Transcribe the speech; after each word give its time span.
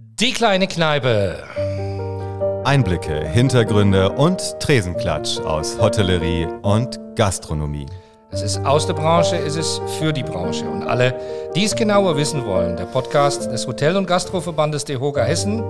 Die 0.00 0.32
kleine 0.32 0.66
Kneipe. 0.66 1.42
Einblicke, 2.64 3.26
Hintergründe 3.26 4.10
und 4.10 4.58
Tresenklatsch 4.58 5.38
aus 5.40 5.78
Hotellerie 5.78 6.46
und 6.62 6.98
Gastronomie. 7.16 7.86
Es 8.30 8.40
ist 8.40 8.64
aus 8.64 8.86
der 8.86 8.94
Branche, 8.94 9.36
es 9.36 9.56
ist 9.56 9.82
für 9.98 10.12
die 10.12 10.22
Branche. 10.22 10.64
Und 10.64 10.84
alle, 10.84 11.14
die 11.54 11.64
es 11.64 11.74
genauer 11.74 12.16
wissen 12.16 12.46
wollen, 12.46 12.76
der 12.76 12.84
Podcast 12.84 13.50
des 13.50 13.66
Hotel- 13.66 13.96
und 13.96 14.06
Gastroverbandes 14.06 14.84
DEHOGA 14.86 15.22
Hessen. 15.22 15.62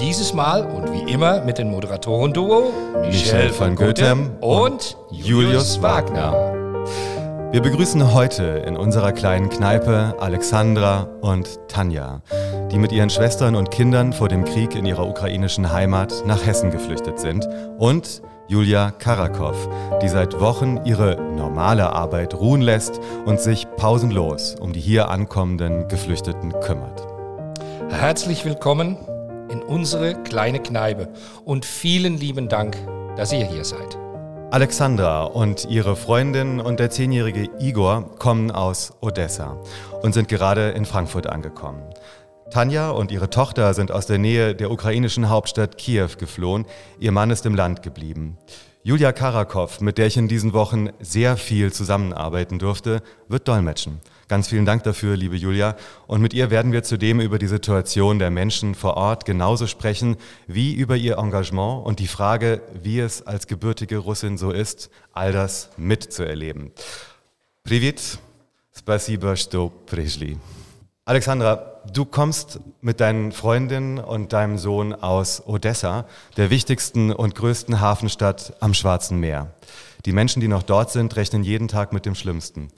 Dieses 0.00 0.34
Mal 0.34 0.66
und 0.66 0.92
wie 0.92 1.10
immer 1.10 1.40
mit 1.40 1.56
den 1.56 1.70
Moderatoren-Duo 1.70 2.72
Michel 3.02 3.58
van 3.58 3.74
Goethem 3.74 4.36
und 4.40 4.98
Julius 5.10 5.80
Wagner. 5.80 6.32
Wir 7.52 7.62
begrüßen 7.62 8.12
heute 8.12 8.42
in 8.66 8.76
unserer 8.76 9.12
kleinen 9.12 9.48
Kneipe 9.48 10.14
Alexandra 10.18 11.08
und 11.22 11.48
Tanja, 11.68 12.20
die 12.70 12.78
mit 12.78 12.92
ihren 12.92 13.10
Schwestern 13.10 13.54
und 13.54 13.70
Kindern 13.70 14.12
vor 14.12 14.28
dem 14.28 14.44
Krieg 14.44 14.74
in 14.74 14.86
ihrer 14.86 15.06
ukrainischen 15.06 15.72
Heimat 15.72 16.24
nach 16.26 16.44
Hessen 16.44 16.70
geflüchtet 16.70 17.18
sind, 17.18 17.48
und 17.78 18.22
Julia 18.48 18.90
Karakow, 18.90 19.56
die 20.02 20.08
seit 20.08 20.40
Wochen 20.40 20.80
ihre 20.84 21.20
normale 21.36 21.92
Arbeit 21.92 22.34
ruhen 22.34 22.60
lässt 22.60 23.00
und 23.24 23.40
sich 23.40 23.66
pausenlos 23.76 24.56
um 24.60 24.72
die 24.72 24.80
hier 24.80 25.10
ankommenden 25.10 25.88
Geflüchteten 25.88 26.52
kümmert. 26.60 27.06
Herzlich 27.90 28.44
willkommen 28.44 28.96
in 29.50 29.62
unsere 29.62 30.14
kleine 30.22 30.60
Kneipe 30.60 31.08
und 31.44 31.64
vielen 31.64 32.18
lieben 32.18 32.48
Dank, 32.48 32.76
dass 33.16 33.32
ihr 33.32 33.46
hier 33.46 33.64
seid. 33.64 33.96
Alexandra 34.50 35.24
und 35.24 35.66
ihre 35.68 35.96
Freundin 35.96 36.60
und 36.60 36.78
der 36.78 36.90
zehnjährige 36.90 37.48
Igor 37.58 38.16
kommen 38.18 38.52
aus 38.52 38.92
Odessa 39.00 39.56
und 40.02 40.14
sind 40.14 40.28
gerade 40.28 40.70
in 40.70 40.84
Frankfurt 40.84 41.26
angekommen. 41.26 41.82
Tanja 42.51 42.89
und 42.91 43.11
ihre 43.11 43.29
Tochter 43.29 43.73
sind 43.73 43.91
aus 43.91 44.07
der 44.07 44.17
Nähe 44.17 44.53
der 44.55 44.71
ukrainischen 44.71 45.29
Hauptstadt 45.29 45.77
Kiew 45.77 46.09
geflohen. 46.17 46.65
Ihr 46.99 47.11
Mann 47.11 47.31
ist 47.31 47.45
im 47.45 47.55
Land 47.55 47.81
geblieben. 47.81 48.37
Julia 48.83 49.11
Karakow, 49.11 49.79
mit 49.79 49.99
der 49.99 50.07
ich 50.07 50.17
in 50.17 50.27
diesen 50.27 50.53
Wochen 50.53 50.89
sehr 50.99 51.37
viel 51.37 51.71
zusammenarbeiten 51.71 52.57
durfte, 52.57 53.03
wird 53.27 53.47
dolmetschen. 53.47 53.99
Ganz 54.27 54.47
vielen 54.47 54.65
Dank 54.65 54.83
dafür, 54.83 55.15
liebe 55.15 55.35
Julia. 55.35 55.75
Und 56.07 56.19
mit 56.19 56.33
ihr 56.33 56.49
werden 56.49 56.71
wir 56.71 56.81
zudem 56.81 57.19
über 57.19 57.37
die 57.37 57.47
Situation 57.47 58.17
der 58.17 58.31
Menschen 58.31 58.73
vor 58.73 58.97
Ort 58.97 59.23
genauso 59.25 59.67
sprechen 59.67 60.17
wie 60.47 60.73
über 60.73 60.95
ihr 60.95 61.19
Engagement 61.19 61.85
und 61.85 61.99
die 61.99 62.07
Frage, 62.07 62.61
wie 62.81 62.99
es 62.99 63.25
als 63.27 63.45
gebürtige 63.45 63.99
Russin 63.99 64.39
so 64.39 64.49
ist, 64.49 64.89
all 65.13 65.31
das 65.31 65.69
mitzuerleben. 65.77 66.71
Привет, 67.63 68.17
спасибо, 68.73 69.35
что 69.35 69.71
пришли. 69.85 70.37
Alexandra, 71.05 71.74
Du 71.92 72.04
kommst 72.04 72.60
mit 72.80 73.00
deinen 73.00 73.32
Freundinnen 73.32 73.98
und 73.98 74.32
deinem 74.32 74.58
Sohn 74.58 74.94
aus 74.94 75.42
Odessa, 75.46 76.06
der 76.36 76.50
wichtigsten 76.50 77.12
und 77.12 77.34
größten 77.34 77.80
Hafenstadt 77.80 78.54
am 78.60 78.74
Schwarzen 78.74 79.18
Meer. 79.18 79.52
Die 80.04 80.12
Menschen, 80.12 80.40
die 80.40 80.48
noch 80.48 80.62
dort 80.62 80.90
sind, 80.90 81.16
rechnen 81.16 81.42
jeden 81.42 81.68
Tag 81.68 81.92
mit 81.92 82.06
dem 82.06 82.14
Schlimmsten. 82.14 82.68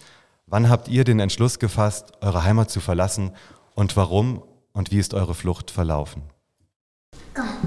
Wann 0.47 0.71
habt 0.71 0.89
ihr 0.89 1.05
den 1.05 1.21
Entschluss 1.21 1.59
gefasst, 1.59 2.13
eure 2.21 2.45
Heimat 2.45 2.71
zu 2.71 2.81
verlassen 2.81 3.33
und 3.75 3.97
warum 3.97 4.43
und 4.73 4.91
wie 4.91 4.99
ist 4.99 5.15
eure 5.15 5.35
Flucht 5.35 5.71
verlaufen? 5.71 6.23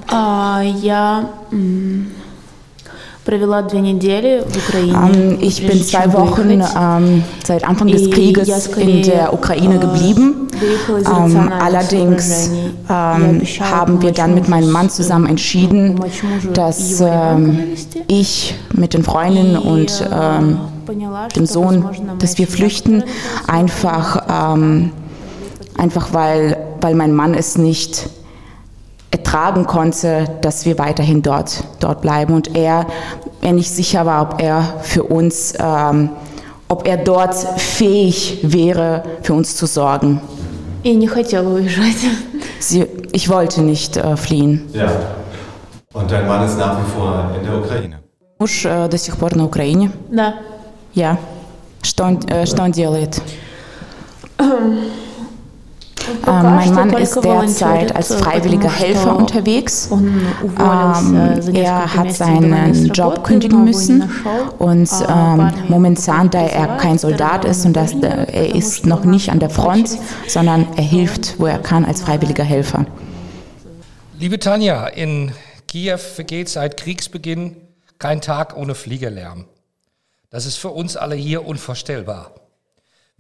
Ah, 0.08 0.62
ja. 0.62 1.30
Mh. 1.52 2.08
Ich 5.40 5.68
bin 5.68 5.84
zwei 5.84 6.12
Wochen 6.14 6.62
um, 6.62 7.24
seit 7.44 7.68
Anfang 7.68 7.88
des 7.88 8.10
Krieges 8.10 8.68
in 8.78 9.04
der 9.04 9.32
Ukraine 9.34 9.78
geblieben. 9.78 10.48
Um, 11.06 11.52
allerdings 11.52 12.50
haben 12.90 14.02
wir 14.02 14.12
dann 14.12 14.34
mit 14.34 14.48
meinem 14.48 14.72
Mann 14.72 14.90
zusammen 14.90 15.28
entschieden, 15.28 16.00
dass 16.54 17.04
ich 18.08 18.56
mit 18.74 18.94
den 18.96 19.04
Freundinnen 19.04 19.58
und 19.58 20.04
dem 21.36 21.46
Sohn, 21.46 21.86
dass 22.18 22.38
wir 22.40 22.48
flüchten, 22.48 23.04
einfach, 23.48 24.56
einfach 25.78 26.14
weil, 26.14 26.58
weil 26.82 26.96
mein 26.96 27.14
Mann 27.14 27.36
es 27.36 27.58
nicht 27.58 28.10
ertragen 29.21 29.67
konnte, 29.67 30.25
dass 30.41 30.67
wir 30.67 30.79
weiterhin 30.79 31.23
dort, 31.23 31.65
dort 31.81 32.01
bleiben 32.01 32.35
und 32.35 32.57
er, 32.57 32.87
er 33.43 33.53
nicht 33.53 33.71
sicher 33.71 34.05
war, 34.05 34.23
ob 34.23 34.43
er 34.43 34.63
für 34.83 35.05
uns, 35.05 35.55
ähm, 35.59 36.11
ob 36.69 36.87
er 36.87 36.97
dort 36.97 37.35
fähig 37.57 38.41
wäre, 38.43 39.03
für 39.23 39.35
uns 39.35 39.57
zu 39.57 39.67
sorgen. 39.67 40.21
И 40.83 40.95
не 40.95 41.09
хотела 41.09 41.49
уезжать. 41.49 41.97
Sie, 42.61 42.87
ich 43.13 43.29
wollte 43.29 43.61
nicht 43.63 43.97
äh, 43.97 44.17
fliehen. 44.17 44.69
Ja. 44.73 44.89
Und 45.93 46.11
dein 46.11 46.29
Mann 46.29 46.47
ist 46.47 46.57
nach 46.59 46.79
wie 46.79 46.91
vor 46.91 47.31
in 47.37 47.45
der 47.45 47.59
Ukraine. 47.59 47.99
Муж 48.39 48.65
э, 48.67 48.89
до 48.89 48.99
сих 48.99 49.17
пор 49.17 49.35
на 49.35 49.45
Украине. 49.45 49.91
Да. 50.11 50.35
Ja. 50.95 51.19
Что 51.83 52.05
он, 52.05 52.21
э, 52.29 52.47
что 52.47 52.63
он 52.63 52.71
делает? 52.71 53.21
Äh, 56.26 56.30
ähm, 56.30 56.56
mein 56.56 56.68
ähm, 56.70 56.76
Mann 56.76 56.94
ist 56.94 57.16
derzeit 57.24 57.96
als 57.96 58.14
freiwilliger 58.14 58.72
Helfer 58.72 59.16
unterwegs. 59.16 59.90
Ähm, 59.92 61.54
er 61.54 61.94
hat 61.94 62.14
seinen 62.14 62.88
Job 62.88 63.24
kündigen 63.24 63.64
müssen 63.64 64.10
und 64.60 64.90
ähm, 65.08 65.52
momentan, 65.68 66.30
da 66.30 66.42
er 66.42 66.78
kein 66.78 66.98
Soldat 66.98 67.46
ist 67.46 67.66
und 67.66 67.74
das, 67.74 67.94
äh, 67.94 68.08
er 68.32 68.56
ist 68.56 68.86
noch 68.86 69.04
nicht 69.04 69.30
an 69.30 69.40
der 69.40 69.50
Front, 69.50 69.98
sondern 70.28 70.68
er 70.76 70.84
hilft, 70.84 71.40
wo 71.40 71.46
er 71.46 71.60
kann, 71.60 71.86
als 71.86 72.02
freiwilliger 72.02 72.44
Helfer. 72.44 72.86
Liebe 74.20 74.38
Tanja, 74.40 74.88
in 74.88 75.32
Kiew 75.68 75.98
vergeht 75.98 76.50
seit 76.50 76.78
Kriegsbeginn 76.78 77.56
kein 77.98 78.22
Tag 78.22 78.58
ohne 78.58 78.76
Fliegerlärm. 78.76 79.46
Das 80.30 80.46
ist 80.46 80.58
für 80.58 80.70
uns 80.70 80.96
alle 80.96 81.16
hier 81.16 81.46
unvorstellbar. 81.46 82.41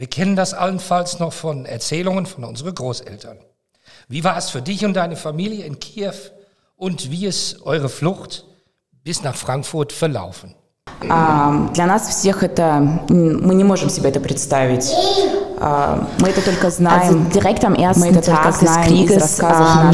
Wir 0.00 0.06
kennen 0.08 0.36
das 0.36 0.52
allenfalls 0.54 1.18
noch 1.18 1.32
von 1.32 1.64
Erzählungen 1.66 2.26
von 2.26 2.44
unseren 2.44 2.74
Großeltern. 2.74 3.38
Wie 4.08 4.22
war 4.24 4.36
es 4.36 4.50
für 4.50 4.60
dich 4.62 4.84
und 4.84 4.94
deine 4.94 5.16
Familie 5.16 5.64
in 5.64 5.78
Kiew 5.80 6.12
und 6.76 7.10
wie 7.10 7.26
ist 7.26 7.62
eure 7.62 7.88
Flucht 7.88 8.44
bis 9.04 9.22
nach 9.22 9.34
Frankfurt 9.36 9.92
verlaufen? 9.92 10.54
А, 11.08 11.68
Для 11.74 11.86
нас 11.86 12.08
всех 12.08 12.42
это, 12.42 12.62
м, 13.08 13.46
мы 13.46 13.54
не 13.54 13.64
можем 13.64 13.88
себе 13.90 14.10
это 14.10 14.20
представить. 14.20 14.90
А, 15.58 16.06
Мы 16.20 16.28
это 16.28 16.42
только 16.42 16.66
Also 16.66 16.76
знаем, 16.76 17.30
direkt 17.30 17.64
am 17.64 17.72
мы 17.74 17.82
ersten 17.82 18.04
это 18.04 18.22
только 18.22 18.42
Tag 18.42 18.60
des 18.60 18.68
знаем 18.68 18.92
из 18.94 19.10
Krieges 19.10 19.20
рассказов 19.22 19.66
ähm, 19.76 19.86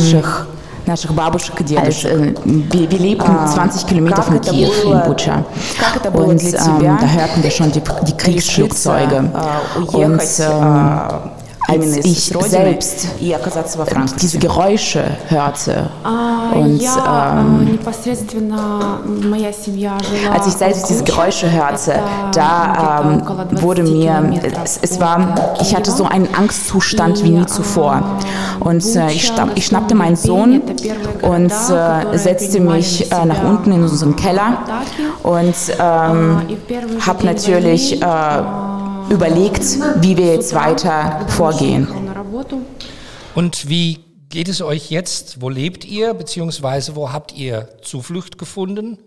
наших, 0.87 1.11
наших 1.11 1.15
бабушек 1.15 1.61
и 1.61 1.77
als, 1.77 2.03
дедушек. 2.03 2.11
äh, 2.13 2.35
wir, 2.45 2.91
wir 2.91 2.99
lebten 2.99 3.31
Ah, 3.31 3.47
20 3.47 3.87
Kilometer 3.87 4.17
как 4.17 4.25
von 4.27 4.37
это 4.37 4.51
Kiew 4.51 4.69
было- 4.85 4.93
in 4.95 5.09
Bucha. 5.11 5.45
Как 5.81 5.97
это 5.97 6.11
было 6.11 6.25
Und 6.33 6.41
для 6.41 6.59
ähm, 6.59 6.79
тебя 6.79 6.99
da 7.01 7.07
hörten 7.07 7.43
wir 7.43 7.51
schon 7.51 7.71
die, 7.73 7.81
die 8.03 8.17
Kriegsflugzeuge. 8.17 9.17
решиться, 9.17 9.33
э, 9.77 9.79
Und 9.79 9.95
уехать 9.95 10.41
ähm, 10.41 10.47
äh, 10.47 10.53
именно 10.53 11.31
als 11.68 11.98
ich 11.98 12.34
selbst 12.48 13.08
ähm, 13.20 14.06
diese 14.22 14.40
Geräusche 14.40 15.04
hörte. 15.28 15.90
Und 16.54 16.82
ähm, 16.82 17.80
als 20.32 20.48
ich 20.48 20.54
selbst 20.54 20.90
diese 20.90 21.04
Geräusche 21.04 21.52
hörte, 21.52 22.00
da 22.34 23.04
ähm, 23.04 23.62
wurde 23.62 23.84
mir, 23.84 24.42
es, 24.64 24.80
es, 24.82 25.00
war, 25.00 25.36
ich 25.62 25.76
hatte 25.76 25.92
so 25.92 26.06
einen 26.06 26.34
Angstzustand 26.34 27.22
wie 27.24 27.32
nie 27.32 27.46
zuvor. 27.46 28.02
Und 28.62 28.84
äh, 28.96 29.12
ich, 29.12 29.32
ich, 29.56 29.66
schnappte 29.66 29.94
meinen 29.94 30.16
Sohn 30.16 30.62
und 31.22 31.52
äh, 31.52 32.18
setzte 32.18 32.62
mich 32.62 33.12
äh, 33.12 33.26
nach 33.26 33.44
unten 33.44 33.74
in 33.74 33.82
unseren 33.82 34.16
Keller. 34.16 34.60
und 35.24 35.56
ähm, 35.80 36.42
habe 37.06 37.26
natürlich 37.26 38.02
äh, 38.02 38.06
überlegt, 39.10 39.64
wie 40.02 40.18
wir 40.18 40.34
jetzt 40.34 40.54
weiter 40.54 41.26
vorgehen. 41.28 41.88
Und 43.36 43.70
wie 43.70 44.00
geht 44.30 44.50
es 44.50 44.62
euch 44.62 44.90
jetzt? 44.90 45.42
Wo 45.42 45.50
lebt 45.50 45.86
ihr, 45.86 46.14
beziehungsweise 46.14 46.96
wo 46.96 47.12
habt 47.12 47.34
ihr 47.34 47.70
Zuflucht 47.82 48.38
gefunden? 48.38 48.98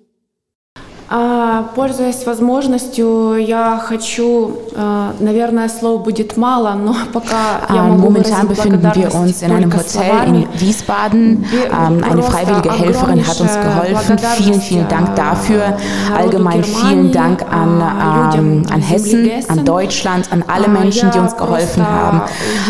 А, 1.09 1.65
Пользуясь 1.75 2.25
возможностью, 2.25 3.35
я 3.35 3.79
хочу, 3.79 4.57
э, 4.73 5.11
наверное, 5.19 5.69
слов 5.69 6.03
будет 6.03 6.35
мало, 6.35 6.73
но 6.73 6.95
пока 7.13 7.61
я 7.69 7.75
Ähm, 7.75 7.89
могу 7.91 8.09
momentan 8.09 8.47
выразить 8.47 8.49
befinden 8.49 8.81
wir 8.81 8.91
благодарность 8.93 9.15
uns 9.15 9.41
in 9.43 9.51
einem 9.51 9.69
только 9.69 9.77
Hotel 9.85 9.91
словами. 9.91 10.47
in 10.51 10.59
Wiesbaden. 10.61 11.45
Wir- 11.51 11.65
Ähm, 11.71 12.03
eine 12.03 12.21
просто 12.21 12.31
freiwillige 12.31 12.71
Helferin 12.71 13.27
hat 13.27 13.39
uns 13.39 13.51
огромнейшая 13.51 13.85
geholfen. 13.93 14.17
Vielen, 14.37 14.61
vielen 14.61 14.87
Dank 14.87 15.05
благодарность, 15.15 15.49
dafür. 15.49 15.61
äh, 15.63 16.17
Allgemein 16.17 16.61
народу 16.61 16.79
vielen 16.87 17.11
Dank 17.11 17.39
Германии, 17.39 17.61
an, 17.61 17.81
äh, 17.81 18.37
ähm, 18.39 18.57
людям 18.63 18.73
an 18.73 18.81
Hessen, 18.81 19.05
земли 19.11 19.29
Гессен. 19.29 19.51
an 19.59 19.65
Deutschland, 19.65 20.31
an 20.31 20.43
alle 20.47 20.65
Äh, 20.65 20.69
Menschen, 20.69 21.11
die 21.11 21.17
я 21.17 21.23
uns 21.23 21.37
geholfen 21.37 21.83
просто 21.85 22.01
haben. 22.01 22.21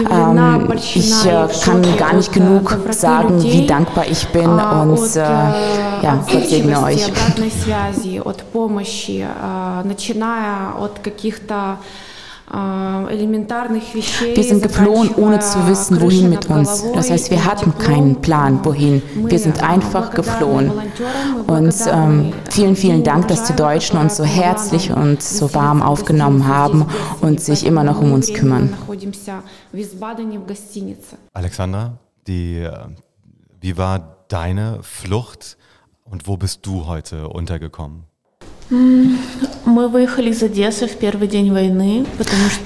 удивлена, 0.02 0.56
Ähm, 0.58 0.68
польщена 0.68 1.00
ich 1.00 1.26
и 1.26 1.30
äh, 1.30 1.48
в 1.48 1.64
kann 1.64 1.84
шоке 1.86 1.98
gar 1.98 2.14
nicht 2.14 2.30
от, 2.32 2.36
äh, 2.36 2.40
genug 2.40 2.64
доброты 2.70 2.94
sagen, 2.94 3.42
wie 3.42 3.48
людей, 3.48 3.68
dankbar 3.68 4.04
ich 4.12 4.28
bin 4.28 4.50
а, 4.60 4.82
und 4.82 4.92
от, 5.00 5.16
äh, 5.16 5.20
э, 5.22 6.04
ja, 6.04 6.20
Gott 6.30 6.50
segne 6.50 6.78
отзывчивости, 6.78 7.06
euch. 7.06 8.26
обратной 8.30 8.30
связи, 8.30 8.30
от 8.30 8.44
помощи, 8.44 9.26
э, 9.28 9.82
начиная 9.86 10.74
от 10.74 11.00
каких-то 11.00 11.80
Wir 12.48 14.44
sind 14.44 14.62
geflohen, 14.62 15.16
ohne 15.16 15.40
zu 15.40 15.68
wissen, 15.68 16.00
wohin 16.00 16.30
mit 16.30 16.48
uns. 16.48 16.86
Das 16.94 17.10
heißt, 17.10 17.32
wir 17.32 17.44
hatten 17.44 17.76
keinen 17.80 18.22
Plan, 18.22 18.64
wohin. 18.64 19.02
Wir 19.16 19.40
sind 19.40 19.64
einfach 19.64 20.12
geflohen. 20.12 20.72
Und 21.48 21.74
ähm, 21.92 22.34
vielen, 22.52 22.76
vielen 22.76 23.04
Dank, 23.04 23.30
dass 23.30 23.46
die 23.46 23.56
Deutschen 23.56 23.98
uns 23.98 24.18
so 24.18 24.24
herzlich 24.24 24.92
und 24.92 25.24
so 25.24 25.56
warm 25.56 25.82
aufgenommen 25.82 26.48
haben 26.48 26.86
und 27.20 27.42
sich 27.42 27.66
immer 27.66 27.84
noch 27.84 28.00
um 28.00 28.14
uns 28.14 28.32
kümmern. 28.32 28.78
Alexandra, 31.34 31.98
die, 32.28 32.60
äh, 32.60 32.72
wie 33.60 33.76
war 33.76 34.18
deine 34.28 34.84
Flucht 34.84 35.58
und 36.06 36.28
wo 36.28 36.38
bist 36.38 36.66
du 36.66 36.86
heute 36.86 37.28
untergekommen? 37.28 38.04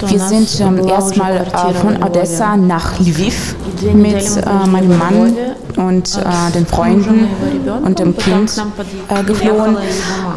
Wir 0.07 0.19
sind 0.19 0.61
ähm, 0.61 0.87
erstmal 0.87 1.37
äh, 1.37 1.73
von 1.73 2.03
Odessa 2.03 2.55
nach 2.55 2.99
Lviv 2.99 3.55
mit 3.91 4.15
äh, 4.15 4.67
meinem 4.67 4.99
Mann 4.99 5.35
und 5.77 6.15
äh, 6.17 6.51
den 6.53 6.67
Freunden 6.67 7.27
und 7.83 7.97
dem 7.97 8.15
Kind 8.15 8.51
äh, 9.09 9.23
geflohen, 9.23 9.77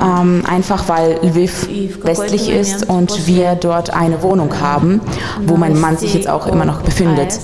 ähm, 0.02 0.42
einfach 0.48 0.88
weil 0.88 1.18
Lviv 1.22 1.68
westlich 2.02 2.48
ist 2.50 2.88
und 2.88 3.26
wir 3.26 3.54
dort 3.54 3.90
eine 3.92 4.22
Wohnung 4.22 4.58
haben, 4.60 5.02
wo 5.44 5.58
mein 5.58 5.78
Mann 5.78 5.98
sich 5.98 6.14
jetzt 6.14 6.28
auch 6.30 6.46
immer 6.46 6.64
noch 6.64 6.80
befindet. 6.80 7.38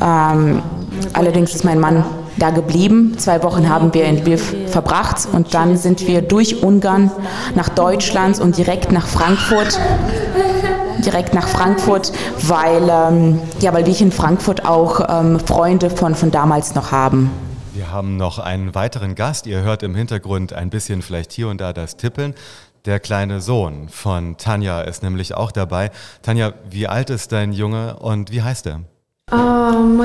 Ähm, 0.00 0.62
allerdings 1.12 1.54
ist 1.54 1.64
mein 1.64 1.78
Mann 1.78 2.04
da 2.38 2.50
geblieben. 2.50 3.16
Zwei 3.18 3.42
Wochen 3.42 3.68
haben 3.68 3.92
wir 3.94 4.04
in 4.04 4.18
Lviv 4.18 4.54
verbracht 4.66 5.28
und 5.32 5.54
dann 5.54 5.76
sind 5.76 6.06
wir 6.06 6.22
durch 6.22 6.62
Ungarn 6.62 7.10
nach 7.54 7.68
Deutschland 7.68 8.40
und 8.40 8.56
direkt 8.56 8.92
nach 8.92 9.06
Frankfurt. 9.06 9.78
Direkt 11.04 11.34
nach 11.34 11.46
Frankfurt, 11.46 12.12
weil, 12.42 12.88
ähm, 12.90 13.40
ja, 13.60 13.72
weil 13.72 13.86
wir 13.86 13.92
hier 13.92 14.06
in 14.06 14.12
Frankfurt 14.12 14.66
auch 14.66 15.00
ähm, 15.08 15.38
Freunde 15.40 15.90
von, 15.90 16.14
von 16.14 16.30
damals 16.30 16.74
noch 16.74 16.90
haben. 16.90 17.30
Wir 17.74 17.92
haben 17.92 18.16
noch 18.16 18.38
einen 18.38 18.74
weiteren 18.74 19.14
Gast. 19.14 19.46
Ihr 19.46 19.60
hört 19.60 19.82
im 19.82 19.94
Hintergrund 19.94 20.54
ein 20.54 20.70
bisschen 20.70 21.02
vielleicht 21.02 21.32
hier 21.32 21.48
und 21.48 21.60
da 21.60 21.74
das 21.74 21.96
Tippeln. 21.96 22.34
Der 22.86 23.00
kleine 23.00 23.40
Sohn 23.40 23.88
von 23.88 24.36
Tanja 24.38 24.80
ist 24.80 25.02
nämlich 25.02 25.34
auch 25.34 25.52
dabei. 25.52 25.90
Tanja, 26.22 26.54
wie 26.70 26.86
alt 26.86 27.10
ist 27.10 27.32
dein 27.32 27.52
Junge 27.52 27.96
und 27.96 28.30
wie 28.30 28.42
heißt 28.42 28.66
er? 28.66 28.80
Ähm, 29.32 29.96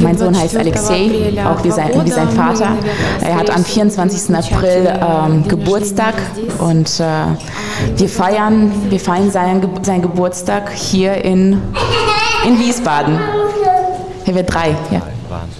mein 0.00 0.16
Sohn 0.16 0.34
heißt 0.34 0.56
Alexei, 0.56 1.30
auch 1.44 1.62
wie 1.62 1.70
sein, 1.70 1.90
wie 2.02 2.10
sein 2.10 2.30
Vater. 2.30 2.70
Er 3.20 3.36
hat 3.36 3.50
am 3.50 3.62
24. 3.62 4.34
April 4.34 4.98
ähm, 4.98 5.46
Geburtstag 5.46 6.14
und 6.58 6.88
äh, 7.00 7.98
wir 7.98 8.08
feiern, 8.08 8.72
wir 8.88 8.98
feiern 8.98 9.30
seinen, 9.30 9.84
seinen 9.84 10.00
Geburtstag 10.00 10.72
hier 10.72 11.22
in, 11.22 11.60
in 12.46 12.58
Wiesbaden. 12.58 13.18
Hier 14.24 14.34
wird 14.34 14.54
drei, 14.54 14.70
ja. 14.90 15.02
Wahnsinn. 15.28 15.59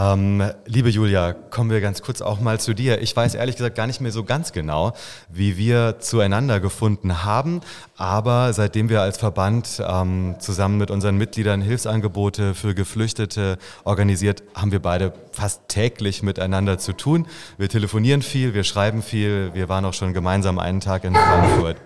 Ähm, 0.00 0.42
liebe 0.64 0.88
Julia, 0.88 1.34
kommen 1.34 1.68
wir 1.68 1.82
ganz 1.82 2.00
kurz 2.00 2.22
auch 2.22 2.40
mal 2.40 2.58
zu 2.58 2.72
dir. 2.72 3.02
Ich 3.02 3.14
weiß 3.14 3.34
ehrlich 3.34 3.56
gesagt 3.56 3.76
gar 3.76 3.86
nicht 3.86 4.00
mehr 4.00 4.12
so 4.12 4.24
ganz 4.24 4.52
genau, 4.52 4.94
wie 5.28 5.58
wir 5.58 5.96
zueinander 5.98 6.58
gefunden 6.58 7.22
haben, 7.22 7.60
aber 7.98 8.54
seitdem 8.54 8.88
wir 8.88 9.02
als 9.02 9.18
Verband 9.18 9.82
ähm, 9.86 10.36
zusammen 10.38 10.78
mit 10.78 10.90
unseren 10.90 11.18
Mitgliedern 11.18 11.60
Hilfsangebote 11.60 12.54
für 12.54 12.74
Geflüchtete 12.74 13.58
organisiert, 13.84 14.42
haben 14.54 14.72
wir 14.72 14.80
beide 14.80 15.12
fast 15.32 15.68
täglich 15.68 16.22
miteinander 16.22 16.78
zu 16.78 16.94
tun. 16.94 17.26
Wir 17.58 17.68
telefonieren 17.68 18.22
viel, 18.22 18.54
wir 18.54 18.64
schreiben 18.64 19.02
viel, 19.02 19.50
wir 19.52 19.68
waren 19.68 19.84
auch 19.84 19.94
schon 19.94 20.14
gemeinsam 20.14 20.58
einen 20.58 20.80
Tag 20.80 21.04
in 21.04 21.14
Frankfurt. 21.14 21.76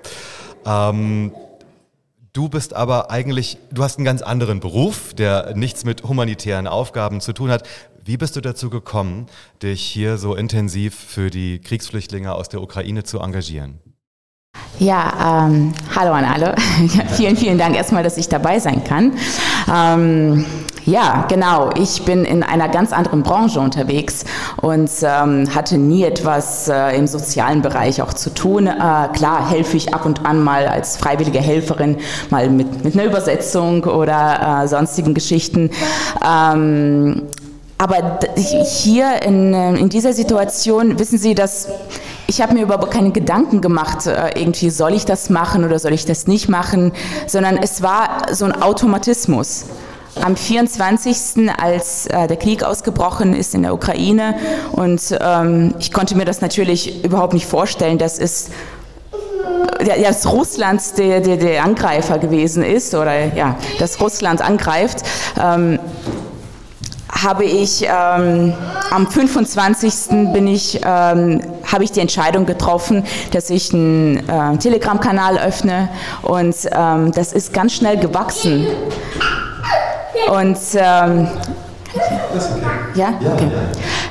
Ähm, 0.65 1.33
Du 2.37 2.49
bist 2.49 2.75
aber 2.75 3.13
eigentlich, 3.13 3.59
du 3.71 3.85
hast 3.85 3.97
einen 3.97 4.05
ganz 4.05 4.21
anderen 4.21 4.59
Beruf, 4.59 5.15
der 5.15 5.55
nichts 5.55 5.85
mit 5.85 6.03
humanitären 6.03 6.67
Aufgaben 6.67 7.21
zu 7.21 7.33
tun 7.33 7.49
hat. 7.49 7.63
Wie 8.07 8.19
bist 8.19 8.37
du 8.37 8.43
dazu 8.43 8.69
gekommen, 8.69 9.29
dich 9.63 9.81
hier 9.81 10.19
so 10.19 10.35
intensiv 10.35 10.95
für 10.95 11.31
die 11.31 11.59
Kriegsflüchtlinge 11.59 12.35
aus 12.35 12.51
der 12.51 12.61
Ukraine 12.61 13.03
zu 13.03 13.19
engagieren? 13.19 13.81
Ja, 14.79 15.47
ähm, 15.47 15.73
hallo 15.97 16.13
an 16.13 16.27
alle. 16.27 16.55
Vielen, 17.17 17.37
vielen 17.37 17.57
Dank 17.57 17.75
erstmal, 17.75 18.03
dass 18.03 18.19
ich 18.19 18.29
dabei 18.29 18.59
sein 18.59 18.85
kann. 18.85 19.13
Ähm, 19.75 20.45
ja, 20.85 21.25
genau. 21.29 21.71
Ich 21.77 22.05
bin 22.05 22.27
in 22.27 22.43
einer 22.43 22.69
ganz 22.69 22.93
anderen 22.93 23.23
Branche 23.23 23.59
unterwegs 23.59 24.25
und 24.61 24.91
ähm, 25.03 25.55
hatte 25.55 25.79
nie 25.79 26.05
etwas 26.05 26.69
äh, 26.69 26.97
im 26.99 27.07
sozialen 27.07 27.63
Bereich 27.63 28.03
auch 28.03 28.13
zu 28.13 28.35
tun. 28.35 28.67
Äh, 28.67 28.73
klar, 29.15 29.49
helfe 29.49 29.79
ich 29.79 29.95
ab 29.95 30.05
und 30.05 30.27
an 30.27 30.43
mal 30.43 30.67
als 30.67 30.99
freiwillige 30.99 31.41
Helferin 31.41 31.97
mal 32.29 32.51
mit, 32.51 32.85
mit 32.85 32.95
einer 32.95 33.07
Übersetzung 33.07 33.85
oder 33.85 34.63
äh, 34.65 34.69
sonstigen 34.69 35.15
Geschichten. 35.15 35.71
Ähm, 36.23 37.23
aber 37.79 38.21
hier 38.37 39.23
in, 39.23 39.53
äh, 39.53 39.75
in 39.75 39.89
dieser 39.89 40.13
Situation 40.13 40.99
wissen 40.99 41.19
Sie, 41.19 41.35
dass 41.35 41.69
ich 42.27 42.41
habe 42.41 42.55
mir 42.55 42.63
überhaupt 42.63 42.91
keine 42.91 43.11
Gedanken 43.11 43.61
gemacht, 43.61 44.07
äh, 44.07 44.41
irgendwie 44.41 44.71
soll 44.71 44.95
ich 44.95 45.05
das 45.05 45.29
machen 45.29 45.65
oder 45.65 45.79
soll 45.79 45.93
ich 45.93 46.07
das 46.07 46.27
nicht 46.27 46.49
machen, 46.49 46.93
sondern 47.27 47.59
es 47.59 47.83
war 47.83 48.27
so 48.33 48.45
ein 48.45 48.63
Automatismus. 48.63 49.67
Am 50.23 50.37
24., 50.37 51.51
als 51.61 52.07
äh, 52.07 52.29
der 52.29 52.37
Krieg 52.37 52.63
ausgebrochen 52.63 53.35
ist 53.35 53.55
in 53.55 53.63
der 53.63 53.75
Ukraine 53.75 54.37
und 54.73 55.03
ähm, 55.21 55.75
ich 55.81 55.93
konnte 55.93 56.17
mir 56.17 56.25
das 56.25 56.41
natürlich 56.41 57.05
überhaupt 57.05 57.35
nicht 57.35 57.47
vorstellen, 57.47 57.99
dass 57.99 58.19
es 58.19 58.51
ja, 59.85 59.97
dass 59.97 60.31
Russland 60.31 60.81
der, 60.99 61.21
der, 61.21 61.37
der 61.37 61.65
Angreifer 61.65 62.19
gewesen 62.19 62.63
ist 62.63 62.95
oder 62.95 63.35
ja, 63.35 63.59
dass 63.79 64.01
Russland 64.01 64.41
angreift. 64.41 65.03
Ähm, 65.43 65.79
habe 67.23 67.45
ich 67.45 67.85
ähm, 67.85 68.55
am 68.91 69.07
25. 69.07 70.33
bin 70.33 70.47
ich, 70.47 70.81
ähm, 70.85 71.41
habe 71.71 71.85
ich 71.85 71.93
die 71.93 72.01
Entscheidung 72.01 72.45
getroffen, 72.47 73.05
dass 73.33 73.51
ich 73.51 73.73
einen 73.73 74.29
äh, 74.29 74.57
Telegram-Kanal 74.59 75.39
öffne 75.39 75.89
und 76.23 76.55
ähm, 76.73 77.13
das 77.13 77.33
ist 77.33 77.53
ganz 77.53 77.75
schnell 77.75 77.99
gewachsen. 77.99 78.67
Und 80.29 80.59
ähm, 80.75 81.29
ja, 82.95 83.15
okay. 83.21 83.51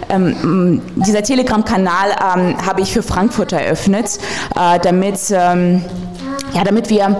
Ähm, 0.10 0.82
dieser 0.96 1.24
Telegram-Kanal 1.24 2.12
ähm, 2.12 2.66
habe 2.66 2.82
ich 2.82 2.94
für 2.94 3.04
Frankfurt 3.04 3.52
eröffnet, 3.52 4.20
äh, 4.56 4.80
damit, 4.80 5.20
ähm, 5.32 5.84
ja, 6.54 6.64
damit 6.64 6.90
wir 6.90 7.18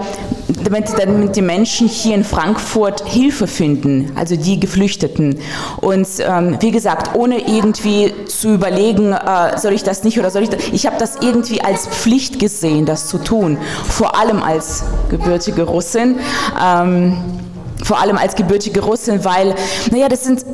damit, 0.64 0.88
damit 0.98 1.36
die 1.36 1.42
Menschen 1.42 1.88
hier 1.88 2.14
in 2.14 2.24
Frankfurt 2.24 3.06
Hilfe 3.06 3.46
finden, 3.46 4.12
also 4.14 4.36
die 4.36 4.60
Geflüchteten. 4.60 5.38
Und 5.80 6.06
ähm, 6.20 6.56
wie 6.60 6.70
gesagt, 6.70 7.16
ohne 7.16 7.38
irgendwie 7.38 8.12
zu 8.26 8.54
überlegen, 8.54 9.12
äh, 9.12 9.58
soll 9.58 9.72
ich 9.72 9.82
das 9.82 10.04
nicht 10.04 10.18
oder 10.18 10.30
soll 10.30 10.42
ich 10.42 10.50
das. 10.50 10.68
Ich 10.72 10.86
habe 10.86 10.96
das 10.98 11.16
irgendwie 11.20 11.60
als 11.60 11.86
Pflicht 11.86 12.38
gesehen, 12.38 12.86
das 12.86 13.08
zu 13.08 13.18
tun, 13.18 13.58
vor 13.88 14.18
allem 14.18 14.42
als 14.42 14.84
gebürtige 15.08 15.62
Russin. 15.62 16.18
Ähm, 16.62 17.16
vor 17.82 18.00
allem 18.00 18.16
als 18.16 18.34
gebürtige 18.34 18.80
Russin, 18.80 19.24
weil, 19.24 19.54
naja, 19.90 20.08
das 20.08 20.24
sind 20.24 20.44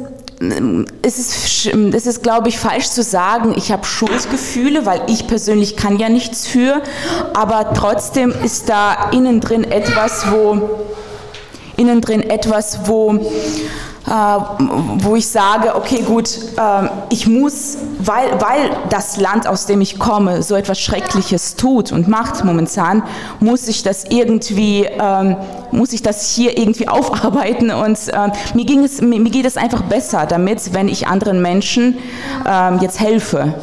es 1.02 1.18
ist, 1.18 1.66
es 1.66 2.06
ist, 2.06 2.22
glaube 2.22 2.48
ich, 2.48 2.58
falsch 2.58 2.88
zu 2.88 3.02
sagen, 3.02 3.54
ich 3.56 3.70
habe 3.70 3.84
Schuldgefühle, 3.84 4.86
weil 4.86 5.02
ich 5.06 5.26
persönlich 5.26 5.76
kann 5.76 5.98
ja 5.98 6.08
nichts 6.08 6.46
für, 6.46 6.82
aber 7.34 7.74
trotzdem 7.74 8.32
ist 8.42 8.68
da 8.70 9.10
innen 9.10 9.40
drin 9.40 9.64
etwas, 9.64 10.30
wo 10.30 10.70
innen 11.76 12.00
drin 12.00 12.22
etwas, 12.22 12.88
wo 12.88 13.20
wo 14.10 15.14
ich 15.14 15.28
sage, 15.28 15.76
okay, 15.76 16.02
gut, 16.02 16.36
äh, 16.56 16.88
ich 17.10 17.28
muss, 17.28 17.78
weil, 18.00 18.40
weil 18.40 18.76
das 18.88 19.16
Land, 19.16 19.46
aus 19.46 19.66
dem 19.66 19.80
ich 19.80 19.98
komme, 19.98 20.42
so 20.42 20.56
etwas 20.56 20.80
Schreckliches 20.80 21.54
tut 21.54 21.92
und 21.92 22.08
macht 22.08 22.44
momentan, 22.44 23.04
muss 23.38 23.68
ich 23.68 23.82
das 23.84 24.04
irgendwie, 24.04 24.84
äh, 24.84 25.36
muss 25.70 25.92
ich 25.92 26.02
das 26.02 26.30
hier 26.30 26.58
irgendwie 26.58 26.88
aufarbeiten 26.88 27.70
und 27.70 27.98
äh, 28.08 28.28
mir, 28.54 28.64
ging 28.64 28.82
es, 28.84 29.00
mir, 29.00 29.22
geht 29.30 29.46
es 29.46 29.56
einfach 29.56 29.82
besser 29.82 30.26
damit, 30.26 30.74
wenn 30.74 30.88
ich 30.88 31.06
anderen 31.06 31.40
Menschen 31.40 31.98
ähm, 32.46 32.80
jetzt 32.80 32.98
helfe. 32.98 33.54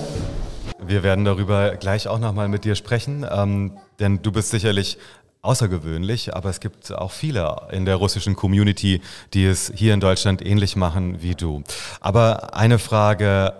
Wir 0.79 1.03
werden 1.03 1.25
darüber 1.25 1.75
gleich 1.75 2.07
auch 2.07 2.19
nochmal 2.19 2.47
mit 2.47 2.63
dir 2.63 2.75
sprechen, 2.75 3.25
ähm, 3.29 3.73
denn 3.99 4.21
du 4.21 4.31
bist 4.31 4.51
sicherlich 4.51 4.97
außergewöhnlich, 5.46 6.34
aber 6.34 6.50
es 6.50 6.60
gibt 6.60 6.92
auch 6.92 7.10
viele 7.10 7.68
in 7.72 7.84
der 7.84 7.96
russischen 7.96 8.36
Community, 8.36 9.00
die 9.34 9.44
es 9.44 9.72
hier 9.74 9.92
in 9.92 10.00
Deutschland 10.00 10.44
ähnlich 10.44 10.76
machen 10.76 11.20
wie 11.20 11.34
du. 11.34 11.64
Aber 12.00 12.54
eine 12.54 12.78
Frage 12.78 13.52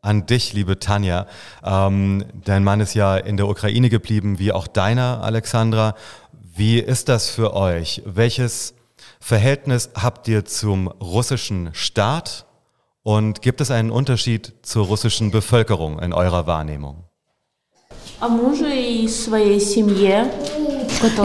an 0.00 0.26
dich, 0.26 0.52
liebe 0.52 0.78
Tanja. 0.78 1.26
Ähm, 1.64 2.24
dein 2.44 2.62
Mann 2.62 2.80
ist 2.80 2.94
ja 2.94 3.16
in 3.16 3.36
der 3.36 3.48
Ukraine 3.48 3.88
geblieben, 3.88 4.38
wie 4.38 4.52
auch 4.52 4.66
deiner, 4.66 5.22
Alexandra. 5.22 5.94
Wie 6.56 6.78
ist 6.78 7.08
das 7.08 7.30
für 7.30 7.54
euch? 7.54 8.02
Welches 8.04 8.74
Verhältnis 9.18 9.90
habt 9.94 10.28
ihr 10.28 10.44
zum 10.44 10.88
russischen 10.88 11.70
Staat? 11.72 12.46
Und 13.02 13.42
gibt 13.42 13.60
es 13.60 13.70
einen 13.70 13.90
Unterschied 13.90 14.54
zur 14.62 14.86
russischen 14.86 15.30
Bevölkerung 15.30 15.98
in 15.98 16.12
eurer 16.12 16.46
Wahrnehmung? 16.46 17.04
А 18.18 18.28
може 18.28 18.76
і 18.76 19.08
своїй 19.08 19.60
сім'ї 19.60 20.24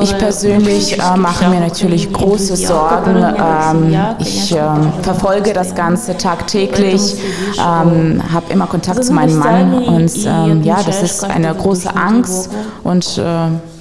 Ich 0.01 0.17
persönlich 0.17 0.99
äh, 0.99 1.17
mache 1.17 1.47
mir 1.49 1.59
natürlich 1.59 2.11
große 2.11 2.55
Sorgen. 2.55 3.15
Ähm, 3.17 3.97
ich 4.19 4.51
äh, 4.51 4.59
verfolge 5.01 5.53
das 5.53 5.73
Ganze 5.73 6.17
tagtäglich, 6.17 7.15
ähm, 7.57 8.21
habe 8.31 8.51
immer 8.51 8.67
Kontakt 8.67 9.03
zu 9.03 9.13
meinem 9.13 9.37
Mann 9.37 9.73
und 9.83 10.11
ähm, 10.25 10.63
ja, 10.63 10.81
das 10.85 11.01
ist 11.01 11.23
eine 11.23 11.53
große 11.53 11.95
Angst 11.95 12.49
und 12.83 13.17
äh, 13.17 13.21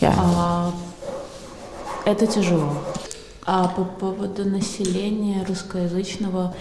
ja. 0.00 0.72
Это 2.08 2.26
тяжело. 2.26 2.72
А 3.50 3.66
по 3.66 3.84
поводу 3.84 4.44
населения 4.44 5.42
русскоязычного, 5.48 6.54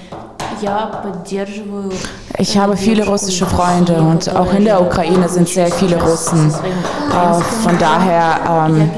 я 0.62 1.02
поддерживаю... 1.04 1.92
Ich 2.38 2.58
habe 2.58 2.78
viele 2.78 3.06
russische 3.06 3.46
Freunde 3.46 4.02
und 4.02 4.34
auch 4.34 4.54
in 4.54 4.64
der 4.64 4.82
Ukraine 4.82 5.28
sind 5.28 5.50
sehr 5.50 5.70
viele 5.70 6.02
Russen. 6.02 6.50
Äh, 6.50 7.42
von 7.62 7.78
daher, 7.78 8.68
ähm, 8.70 8.90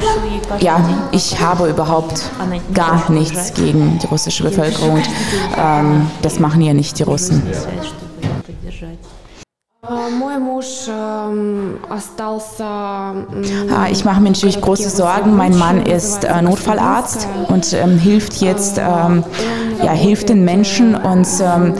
ja, 0.60 0.80
ich 1.12 1.42
habe 1.42 1.68
überhaupt 1.68 2.30
gar 2.76 3.10
nichts 3.10 3.56
gegen 3.56 3.98
die 3.98 4.06
russische 4.06 4.44
Bevölkerung. 4.44 5.02
Ähm, 5.58 6.12
das 6.22 6.40
machen 6.40 6.62
ja 6.62 6.76
nicht 6.76 7.00
die 7.00 7.04
Russen. 7.04 7.42
Ich 13.91 14.05
mache 14.05 14.21
mir 14.21 14.31
natürlich 14.31 14.61
große 14.61 14.89
Sorgen. 14.89 15.37
Mein 15.37 15.59
Mann 15.59 15.85
ist 15.85 16.25
äh, 16.25 16.41
Notfallarzt 16.41 17.29
und 17.49 17.73
ähm, 17.75 17.99
hilft 17.99 18.41
jetzt, 18.41 18.79
ähm, 18.79 19.25
ja, 19.83 19.93
hilft 19.93 20.31
den 20.31 20.45
Menschen 20.45 20.95
und 20.95 21.29
ähm, 21.41 21.75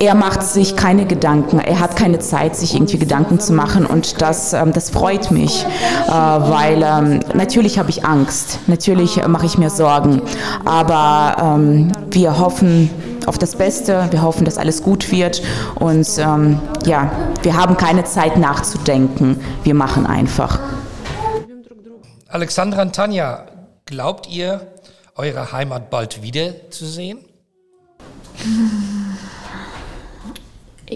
er 0.00 0.16
macht 0.16 0.42
sich 0.42 0.74
keine 0.74 1.06
Gedanken. 1.06 1.60
Er 1.60 1.78
hat 1.78 1.94
keine 1.94 2.18
Zeit, 2.18 2.56
sich 2.56 2.74
irgendwie 2.74 2.98
Gedanken 2.98 3.38
zu 3.38 3.52
machen 3.52 3.86
und 3.86 4.20
das, 4.20 4.52
ähm, 4.52 4.72
das 4.72 4.90
freut 4.90 5.30
mich, 5.30 5.64
äh, 6.08 6.10
weil 6.10 6.82
ähm, 6.82 7.20
natürlich 7.34 7.78
habe 7.78 7.90
ich 7.90 8.04
Angst, 8.04 8.58
natürlich 8.66 9.24
mache 9.28 9.46
ich 9.46 9.58
mir 9.58 9.70
Sorgen, 9.70 10.22
aber 10.64 11.56
ähm, 11.56 11.92
wir 12.10 12.36
hoffen, 12.38 12.90
auf 13.25 13.37
das 13.37 13.55
Beste. 13.55 14.07
Wir 14.11 14.21
hoffen, 14.21 14.45
dass 14.45 14.57
alles 14.57 14.83
gut 14.83 15.11
wird. 15.11 15.41
Und 15.75 16.07
ähm, 16.17 16.59
ja, 16.85 17.11
wir 17.41 17.55
haben 17.55 17.77
keine 17.77 18.03
Zeit 18.03 18.37
nachzudenken. 18.37 19.39
Wir 19.63 19.73
machen 19.73 20.05
einfach. 20.05 20.59
Alexandra 22.27 22.83
und 22.83 22.95
Tanja, 22.95 23.45
glaubt 23.85 24.29
ihr, 24.29 24.61
eure 25.15 25.51
Heimat 25.51 25.89
bald 25.89 26.21
wiederzusehen? 26.21 27.19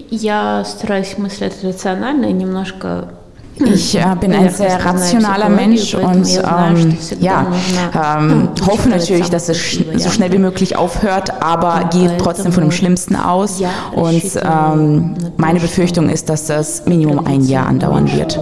Я 0.09 0.63
стараюсь 0.65 1.17
мыслить 1.17 1.63
рационально 1.63 2.25
и 2.25 2.33
немножко 2.33 3.13
ich 3.59 3.95
äh, 3.95 4.15
bin 4.19 4.33
ein 4.33 4.49
sehr 4.49 4.83
rationaler 4.83 5.49
Mensch 5.49 5.93
und 5.93 6.27
ähm, 6.27 6.97
ja, 7.19 7.47
ähm, 7.93 8.49
hoffe 8.65 8.89
natürlich, 8.89 9.29
dass 9.29 9.49
es 9.49 9.79
so 9.97 10.09
schnell 10.09 10.31
wie 10.31 10.39
möglich 10.39 10.75
aufhört, 10.75 11.41
aber 11.41 11.89
gehe 11.91 12.17
trotzdem 12.17 12.51
von 12.51 12.63
dem 12.63 12.71
Schlimmsten 12.71 13.15
aus. 13.15 13.61
Und 13.93 14.23
ähm, 14.35 15.15
meine 15.37 15.59
Befürchtung 15.59 16.09
ist, 16.09 16.29
dass 16.29 16.47
das 16.47 16.85
Minimum 16.85 17.25
ein 17.25 17.41
Jahr 17.41 17.67
andauern 17.67 18.11
wird. 18.11 18.39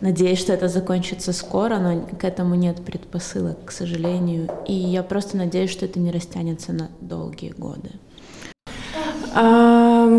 Надеюсь, 0.00 0.40
что 0.40 0.52
это 0.52 0.66
закончится 0.66 1.32
скоро, 1.32 1.78
но 1.78 2.00
к 2.18 2.24
этому 2.24 2.56
нет 2.56 2.84
предпосылок, 2.84 3.66
к 3.66 3.70
сожалению. 3.70 4.48
И 4.66 4.72
я 4.72 5.04
просто 5.04 5.36
надеюсь, 5.36 5.70
что 5.70 5.84
это 5.84 6.00
не 6.00 6.10
растянется 6.10 6.72
на 6.72 6.88
долгие 7.00 7.54
годы. 7.56 7.90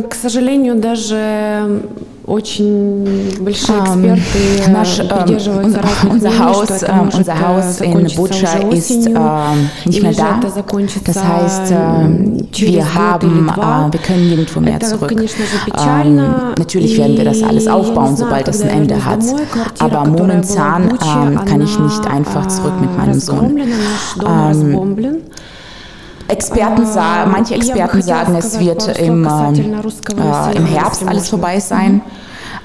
К 0.10 0.16
сожалению, 0.16 0.76
даже 0.76 1.82
очень 2.26 3.38
большие 3.42 3.80
эксперты 3.80 4.64
ähm, 4.66 4.74
Наш, 4.74 4.98
придерживаются 4.98 5.80
ähm, 5.80 6.12
unser 6.12 6.40
Haus, 6.40 6.84
ähm, 6.84 7.10
unser 7.14 7.48
Haus 7.48 7.82
in 7.82 8.08
Butscha 8.16 8.58
ist 8.70 9.08
ähm, 9.08 9.70
nicht 9.86 10.02
mehr 10.02 10.14
da. 10.14 10.40
Das 11.06 11.24
heißt, 11.24 11.72
ähm, 11.72 12.48
wir 12.52 12.94
haben, 12.94 13.50
äh, 13.50 13.92
wir 13.92 14.00
können 14.00 14.30
nirgendwo 14.30 14.60
mehr 14.62 14.80
zurück. 14.80 15.12
Ähm, 15.12 16.16
natürlich 16.58 16.98
werden 16.98 17.18
wir 17.18 17.26
das 17.26 17.44
alles 17.44 17.68
aufbauen, 17.68 18.16
sobald 18.16 18.48
das 18.48 18.62
ein 18.62 18.70
Ende 18.70 19.04
hat. 19.04 19.24
Aber 19.80 20.06
momentan 20.06 20.92
ähm, 20.92 21.46
kann 21.46 21.62
ich 21.62 21.78
nicht 21.78 22.08
einfach 22.08 22.48
zurück 22.48 22.80
mit 22.80 22.96
meinem 22.98 23.20
Sohn. 23.20 23.60
Ähm, 24.26 25.24
Experten 26.29 26.87
sagen, 26.87 27.31
manche 27.33 27.55
Experten 27.55 28.03
sagen, 28.03 28.35
es 28.37 28.59
wird 28.61 28.99
im, 28.99 29.25
äh, 29.25 30.57
im 30.57 30.67
Herbst 30.67 31.07
alles 31.07 31.29
vorbei 31.29 31.59
sein. 31.59 32.03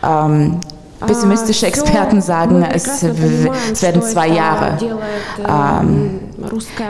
Ähm, 0.03 0.59
pessimistische 1.05 1.67
Experten 1.67 2.21
sagen, 2.21 2.63
es, 2.63 3.03
es 3.03 3.81
werden 3.81 4.01
zwei 4.01 4.27
Jahre. 4.29 4.77
Ähm, 5.47 6.19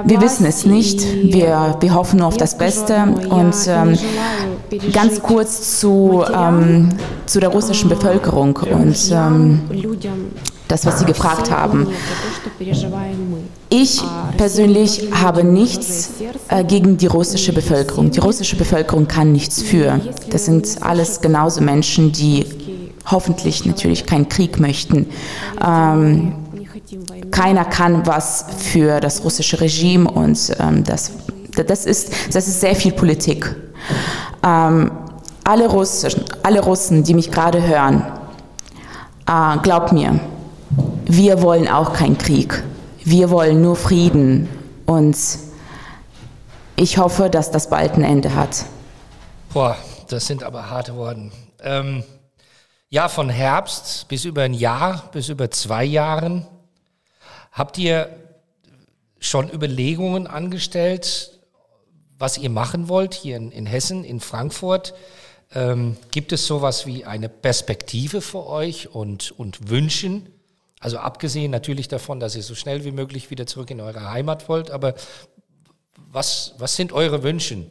wir 0.05 0.21
wissen 0.21 0.45
es 0.45 0.65
nicht. 0.65 1.01
Wir, 1.23 1.77
wir 1.79 1.93
hoffen 1.93 2.19
nur 2.19 2.27
auf 2.27 2.37
das 2.37 2.57
Beste. 2.57 3.05
Und 3.29 3.55
ähm, 3.67 3.97
ganz 4.91 5.21
kurz 5.21 5.79
zu, 5.79 6.23
ähm, 6.33 6.89
zu 7.25 7.39
der 7.39 7.49
russischen 7.49 7.89
Bevölkerung 7.89 8.57
und 8.57 9.11
ähm, 9.11 9.61
das, 10.67 10.85
was 10.85 10.99
Sie 10.99 11.05
gefragt 11.05 11.51
haben. 11.51 11.87
Ich 13.75 14.03
persönlich 14.37 15.09
habe 15.19 15.43
nichts 15.43 16.11
äh, 16.49 16.63
gegen 16.63 16.97
die 16.97 17.07
russische 17.07 17.53
Bevölkerung. 17.53 18.11
Die 18.11 18.19
russische 18.19 18.55
Bevölkerung 18.55 19.07
kann 19.07 19.31
nichts 19.31 19.63
für. 19.63 19.99
Das 20.29 20.45
sind 20.45 20.77
alles 20.81 21.21
genauso 21.21 21.59
Menschen, 21.59 22.11
die 22.11 22.45
hoffentlich 23.09 23.65
natürlich 23.65 24.05
keinen 24.05 24.29
Krieg 24.29 24.59
möchten. 24.59 25.07
Ähm, 25.65 26.35
keiner 27.31 27.65
kann 27.65 28.05
was 28.05 28.45
für 28.59 28.99
das 28.99 29.23
russische 29.23 29.59
Regime 29.59 30.07
und 30.07 30.51
ähm, 30.59 30.83
das, 30.83 31.13
das, 31.65 31.87
ist, 31.87 32.11
das 32.31 32.47
ist 32.47 32.61
sehr 32.61 32.75
viel 32.75 32.91
Politik. 32.91 33.55
Ähm, 34.45 34.91
alle, 35.43 35.67
Russen, 35.67 36.23
alle 36.43 36.61
Russen, 36.61 37.03
die 37.03 37.15
mich 37.15 37.31
gerade 37.31 37.65
hören, 37.65 38.03
äh, 39.27 39.57
glaubt 39.63 39.93
mir, 39.93 40.19
wir 41.05 41.41
wollen 41.41 41.67
auch 41.67 41.93
keinen 41.93 42.19
Krieg. 42.19 42.63
Wir 43.05 43.29
wollen 43.29 43.61
nur 43.61 43.75
Frieden. 43.75 44.47
Und 44.85 45.17
ich 46.77 46.97
hoffe, 46.97 47.29
dass 47.29 47.51
das 47.51 47.69
bald 47.69 47.95
ein 47.95 48.03
Ende 48.03 48.33
hat. 48.33 48.65
Boah, 49.53 49.77
das 50.07 50.27
sind 50.27 50.41
aber 50.41 50.69
harte 50.69 50.95
Worte. 50.95 51.31
Ähm, 51.61 52.03
ja, 52.89 53.09
von 53.09 53.29
Herbst 53.29 54.07
bis 54.07 54.23
über 54.23 54.43
ein 54.43 54.53
Jahr, 54.53 55.09
bis 55.11 55.27
über 55.27 55.51
zwei 55.51 55.83
Jahren. 55.83 56.47
Habt 57.51 57.77
ihr 57.77 58.09
schon 59.19 59.51
Überlegungen 59.51 60.25
angestellt, 60.25 61.39
was 62.17 62.37
ihr 62.37 62.49
machen 62.49 62.87
wollt 62.87 63.13
hier 63.13 63.35
in, 63.35 63.51
in 63.51 63.65
Hessen, 63.65 64.05
in 64.05 64.21
Frankfurt? 64.21 64.93
Ähm, 65.53 65.97
gibt 66.11 66.31
es 66.31 66.47
sowas 66.47 66.85
wie 66.85 67.03
eine 67.03 67.27
Perspektive 67.27 68.21
für 68.21 68.47
euch 68.47 68.89
und, 68.95 69.31
und 69.37 69.69
Wünschen? 69.69 70.32
Also 70.83 70.97
abgesehen 70.97 71.49
natürlich 71.49 71.87
davon, 71.87 72.19
dass 72.19 72.35
ihr 72.35 72.43
so 72.43 72.55
schnell 72.55 72.83
wie 72.83 72.91
möglich 72.91 73.31
wieder 73.31 73.47
zurück 73.47 73.71
in 73.71 73.79
eure 73.79 74.11
Heimat 74.11 74.49
wollt, 74.49 74.69
aber 74.69 74.95
was, 75.95 76.55
was 76.57 76.75
sind 76.75 76.91
eure 76.91 77.23
Wünsche? 77.23 77.67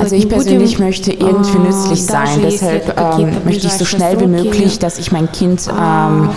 Also 0.00 0.16
ich 0.16 0.28
persönlich 0.30 0.78
möchte 0.78 1.12
irgendwie 1.12 1.58
nützlich 1.58 2.02
sein, 2.02 2.40
deshalb 2.42 2.98
ähm, 2.98 3.36
möchte 3.44 3.66
ich 3.66 3.72
so 3.74 3.84
schnell 3.84 4.18
wie 4.18 4.26
möglich, 4.26 4.78
dass 4.78 4.98
ich 4.98 5.12
mein 5.12 5.30
Kind, 5.30 5.68
ähm, 5.68 6.30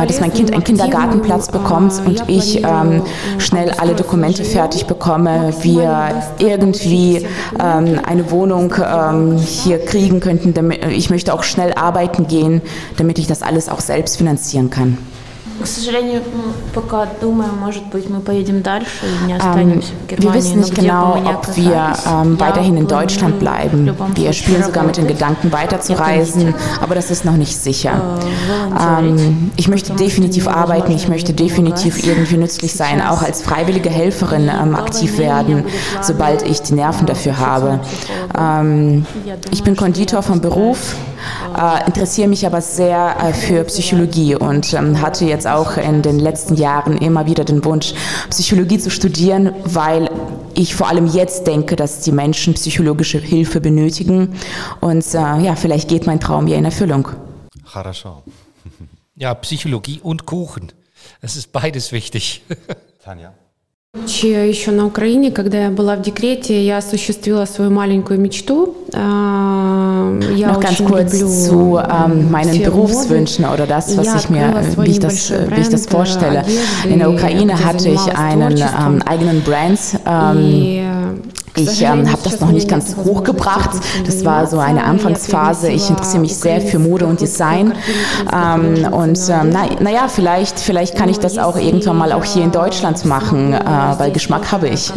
äh, 0.00 0.06
dass 0.06 0.20
mein 0.20 0.32
Kind 0.32 0.52
einen 0.52 0.62
Kindergartenplatz 0.62 1.50
bekommt 1.50 1.92
und 2.06 2.22
ich 2.28 2.62
ähm, 2.64 3.02
schnell 3.38 3.72
alle 3.78 3.94
Dokumente 3.96 4.44
fertig 4.44 4.86
bekomme, 4.86 5.52
wir 5.62 6.22
irgendwie 6.38 7.26
ähm, 7.60 7.98
eine 8.06 8.30
Wohnung 8.30 8.72
ähm, 8.80 9.38
hier 9.38 9.84
kriegen 9.84 10.20
könnten. 10.20 10.54
Damit, 10.54 10.84
ich 10.86 11.10
möchte 11.10 11.34
auch 11.34 11.42
schnell 11.42 11.72
arbeiten 11.74 12.28
gehen, 12.28 12.62
damit 12.96 13.18
ich 13.18 13.26
das 13.26 13.42
alles 13.42 13.68
auch 13.68 13.80
selbst 13.80 14.18
finanzieren 14.18 14.70
kann. 14.70 14.98
К 15.61 15.67
сожалению, 15.67 16.21
пока 16.73 17.07
думаем, 17.21 17.57
может 17.59 17.85
быть, 17.87 18.09
мы 18.09 18.21
поедем 18.21 18.61
дальше 18.61 19.05
и 19.05 19.25
не 19.27 19.33
останемся 19.33 19.91
в 19.93 20.09
Германии. 20.09 20.27
Wir 20.27 20.33
wissen 20.33 20.59
nicht 20.59 20.75
genau, 20.75 21.15
ob 21.25 21.55
wir 21.55 21.93
ähm, 22.05 22.39
weiterhin 22.39 22.75
in 22.75 22.87
Deutschland 22.87 23.39
bleiben. 23.39 23.95
Wir 24.15 24.33
spielen 24.33 24.63
sogar 24.63 24.83
mit 24.83 24.97
den 24.97 25.07
Gedanken, 25.07 25.51
weiterzureisen, 25.51 26.55
aber 26.81 26.95
das 26.95 27.11
ist 27.11 27.23
noch 27.23 27.37
nicht 27.37 27.55
sicher. 27.55 28.19
Ähm, 28.77 29.51
ich 29.55 29.67
möchte 29.67 29.93
definitiv 29.93 30.47
arbeiten, 30.47 30.91
ich 30.91 31.07
möchte 31.07 31.33
definitiv 31.33 32.05
irgendwie 32.05 32.37
nützlich 32.37 32.73
sein, 32.73 33.01
auch 33.01 33.21
als 33.21 33.41
freiwillige 33.41 33.89
Helferin 33.89 34.49
ähm, 34.49 34.75
aktiv 34.75 35.17
werden, 35.17 35.65
sobald 36.01 36.41
ich 36.41 36.61
die 36.61 36.73
Nerven 36.73 37.05
dafür 37.05 37.37
habe. 37.37 37.79
Ähm, 38.37 39.05
ich 39.51 39.63
bin 39.63 39.75
Konditor 39.75 40.23
vom 40.23 40.41
Beruf 40.41 40.95
äh, 41.55 41.85
interessiere 41.85 42.27
mich 42.27 42.45
aber 42.45 42.61
sehr 42.61 43.15
äh, 43.21 43.33
für 43.33 43.63
Psychologie 43.65 44.35
und 44.35 44.73
ähm, 44.73 45.01
hatte 45.01 45.25
jetzt 45.25 45.46
auch 45.48 45.76
in 45.76 46.02
den 46.02 46.18
letzten 46.18 46.54
Jahren 46.54 46.98
immer 46.98 47.26
wieder 47.26 47.44
den 47.44 47.64
Wunsch, 47.64 47.94
Psychologie 48.30 48.78
zu 48.78 48.90
studieren, 48.90 49.54
weil 49.64 50.10
ich 50.54 50.74
vor 50.74 50.88
allem 50.88 51.06
jetzt 51.06 51.46
denke, 51.46 51.76
dass 51.76 52.00
die 52.00 52.12
Menschen 52.12 52.54
psychologische 52.54 53.18
Hilfe 53.18 53.60
benötigen. 53.60 54.34
Und 54.80 55.04
äh, 55.14 55.18
ja, 55.18 55.56
vielleicht 55.56 55.88
geht 55.88 56.06
mein 56.06 56.20
Traum 56.20 56.46
ja 56.46 56.56
in 56.56 56.64
Erfüllung. 56.64 57.08
Ja, 59.14 59.34
Psychologie 59.34 60.00
und 60.02 60.26
Kuchen. 60.26 60.72
Es 61.20 61.36
ist 61.36 61.52
beides 61.52 61.92
wichtig. 61.92 62.42
Tanja. 63.04 63.34
Еще 63.95 64.71
на 64.71 64.87
Украине, 64.87 65.29
когда 65.29 65.65
я 65.65 65.69
была 65.69 65.95
в 65.95 66.01
декрете, 66.01 66.65
я 66.65 66.77
осуществила 66.79 67.45
свою 67.45 67.69
маленькую 67.69 68.19
мечту. 68.19 68.75
Я 68.91 70.47
Noch 70.49 70.59
ganz 70.59 70.83
kurz 70.83 71.19
zu 71.47 71.77
ähm, 71.77 72.31
meinen 72.31 72.59
Berufswünschen 72.63 73.45
oder 73.45 73.67
das, 73.67 73.95
was 73.95 74.23
ich 74.23 74.29
mir, 74.29 74.51
wie 74.77 74.91
ich 74.91 74.99
das, 74.99 75.31
wie 75.31 75.61
ich 75.61 75.69
das 75.69 75.85
vorstelle. 75.85 76.43
In 76.85 76.99
der 76.99 77.11
Ukraine 77.11 77.53
hatte 77.63 77.89
ich 77.89 78.17
einen 78.17 78.57
ähm, 78.57 79.01
eigenen 79.05 79.41
Brand. 79.41 79.79
Ähm, 80.07 81.21
ich 81.58 81.82
ähm, 81.82 82.10
habe 82.10 82.22
das 82.22 82.40
noch 82.40 82.50
nicht 82.50 82.68
ganz 82.68 82.96
hochgebracht. 82.96 83.70
Das 84.06 84.24
war 84.24 84.46
so 84.46 84.58
eine 84.58 84.84
Anfangsphase. 84.84 85.70
Ich 85.70 85.90
interessiere 85.90 86.20
mich 86.20 86.36
sehr 86.36 86.60
für 86.60 86.78
Mode 86.78 87.06
und 87.06 87.20
Design. 87.20 87.74
Ähm, 88.32 88.92
und 88.92 89.18
ähm, 89.28 89.50
na, 89.50 89.66
naja, 89.80 90.08
vielleicht, 90.08 90.58
vielleicht 90.58 90.96
kann 90.96 91.08
ich 91.08 91.18
das 91.18 91.38
auch 91.38 91.56
irgendwann 91.56 91.96
mal 91.96 92.12
auch 92.12 92.24
hier 92.24 92.44
in 92.44 92.52
Deutschland 92.52 93.04
machen, 93.04 93.52
äh, 93.52 93.58
weil 93.60 94.12
Geschmack 94.12 94.52
habe 94.52 94.68
ich. 94.68 94.92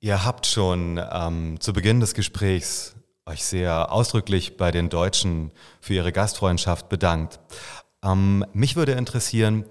Ihr 0.00 0.24
habt 0.24 0.46
schon 0.46 1.00
ähm, 1.12 1.56
zu 1.60 1.72
Beginn 1.72 2.00
des 2.00 2.14
Gesprächs 2.14 2.94
euch 3.28 3.44
sehr 3.44 3.90
ausdrücklich 3.90 4.56
bei 4.56 4.70
den 4.70 4.88
Deutschen 4.88 5.50
für 5.80 5.94
ihre 5.94 6.12
Gastfreundschaft 6.12 6.88
bedankt. 6.88 7.40
Ähm, 8.04 8.44
mich 8.52 8.76
würde 8.76 8.92
interessieren, 8.92 9.64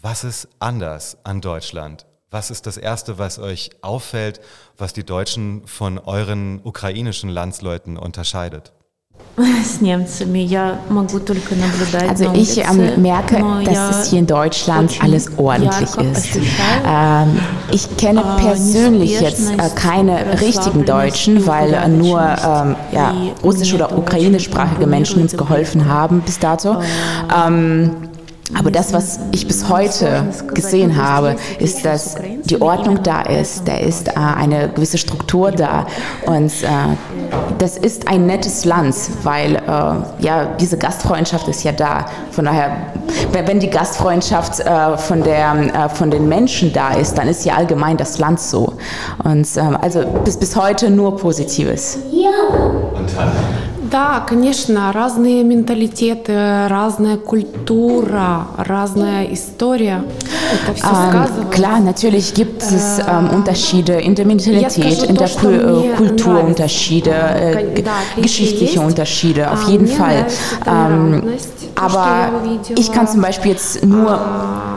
was 0.00 0.24
ist 0.24 0.48
anders 0.58 1.16
an 1.24 1.40
Deutschland? 1.40 2.07
Was 2.30 2.50
ist 2.50 2.66
das 2.66 2.76
Erste, 2.76 3.18
was 3.18 3.38
euch 3.38 3.70
auffällt, 3.80 4.40
was 4.76 4.92
die 4.92 5.04
Deutschen 5.04 5.66
von 5.66 5.98
euren 5.98 6.60
ukrainischen 6.62 7.30
Landsleuten 7.30 7.96
unterscheidet? 7.96 8.72
Also 12.08 12.32
ich 12.34 12.58
ähm, 12.58 13.02
merke, 13.02 13.44
dass 13.64 14.00
es 14.00 14.10
hier 14.10 14.18
in 14.18 14.26
Deutschland 14.26 14.98
alles 15.00 15.38
ordentlich 15.38 15.96
ist. 15.96 16.36
Ähm, 16.84 17.38
ich 17.70 17.96
kenne 17.96 18.24
persönlich 18.40 19.20
jetzt 19.20 19.50
äh, 19.50 19.70
keine 19.74 20.40
richtigen 20.40 20.84
Deutschen, 20.84 21.46
weil 21.46 21.72
äh, 21.72 21.88
nur 21.88 22.20
ähm, 22.20 22.76
ja, 22.92 23.14
russisch- 23.42 23.72
oder 23.72 23.96
ukrainischsprachige 23.96 24.86
Menschen 24.86 25.22
uns 25.22 25.36
geholfen 25.36 25.88
haben 25.88 26.20
bis 26.22 26.38
dato. 26.38 26.82
Ähm, 27.34 28.07
aber 28.56 28.70
das, 28.70 28.92
was 28.92 29.18
ich 29.32 29.46
bis 29.46 29.68
heute 29.68 30.24
gesehen 30.54 30.96
habe, 30.96 31.36
ist, 31.58 31.84
dass 31.84 32.16
die 32.44 32.60
Ordnung 32.60 33.02
da 33.02 33.22
ist, 33.22 33.68
da 33.68 33.76
ist 33.76 34.08
äh, 34.08 34.12
eine 34.14 34.70
gewisse 34.70 34.98
Struktur 34.98 35.50
da 35.52 35.86
und 36.24 36.50
äh, 36.62 36.66
das 37.58 37.76
ist 37.76 38.08
ein 38.08 38.26
nettes 38.26 38.64
Land, 38.64 38.94
weil 39.22 39.56
äh, 39.56 40.24
ja 40.24 40.46
diese 40.58 40.78
Gastfreundschaft 40.78 41.48
ist 41.48 41.62
ja 41.64 41.72
da. 41.72 42.06
Von 42.30 42.46
daher, 42.46 42.76
wenn 43.32 43.60
die 43.60 43.70
Gastfreundschaft 43.70 44.60
äh, 44.60 44.96
von, 44.96 45.22
der, 45.22 45.54
äh, 45.74 45.88
von 45.88 46.10
den 46.10 46.28
Menschen 46.28 46.72
da 46.72 46.94
ist, 46.94 47.18
dann 47.18 47.28
ist 47.28 47.44
ja 47.44 47.54
allgemein 47.54 47.96
das 47.96 48.18
Land 48.18 48.40
so. 48.40 48.74
Und 49.24 49.46
ähm, 49.56 49.76
also 49.80 50.04
bis, 50.24 50.36
bis 50.36 50.56
heute 50.56 50.90
nur 50.90 51.16
Positives. 51.16 51.98
Und 52.94 53.14
Tanja? 53.14 53.34
Да, 53.91 54.23
конечно, 54.27 54.91
разные 54.91 55.43
менталитеты, 55.43 56.67
разная 56.67 57.17
культура, 57.17 58.47
разная 58.57 59.25
история. 59.25 60.03
Это 60.51 60.73
все 60.73 60.87
ähm, 60.87 61.49
Klar, 61.51 61.79
natürlich 61.79 62.33
gibt 62.33 62.63
es 62.63 62.99
ähm, 63.07 63.29
Unterschiede 63.29 63.99
in 63.99 64.15
der 64.15 64.25
Mentalität, 64.25 65.03
in 65.03 65.15
der 65.15 65.29
Kul 65.29 65.93
Kultur 65.95 66.43
Unterschiede, 66.43 67.11
äh, 67.11 67.83
geschichtliche 68.21 68.81
Unterschiede, 68.81 69.51
auf 69.51 69.67
jeden 69.67 69.87
Fall. 69.87 70.25
Ähm, 70.65 71.23
aber 71.77 72.31
ich 72.77 72.91
kann 72.91 73.07
zum 73.07 73.21
Beispiel 73.21 73.51
jetzt 73.51 73.83
nur, 73.83 74.19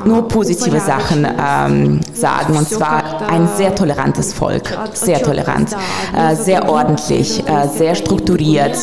nur 0.05 0.29
positive 0.29 0.81
Sachen 0.81 1.27
ähm, 1.27 2.01
sagen. 2.13 2.57
Und 2.57 2.69
zwar 2.69 3.29
ein 3.29 3.49
sehr 3.57 3.75
tolerantes 3.75 4.33
Volk, 4.33 4.77
sehr 4.95 5.23
tolerant, 5.23 5.77
äh, 6.17 6.35
sehr 6.35 6.69
ordentlich, 6.69 7.43
äh, 7.47 7.69
sehr 7.69 7.95
strukturiert 7.95 8.77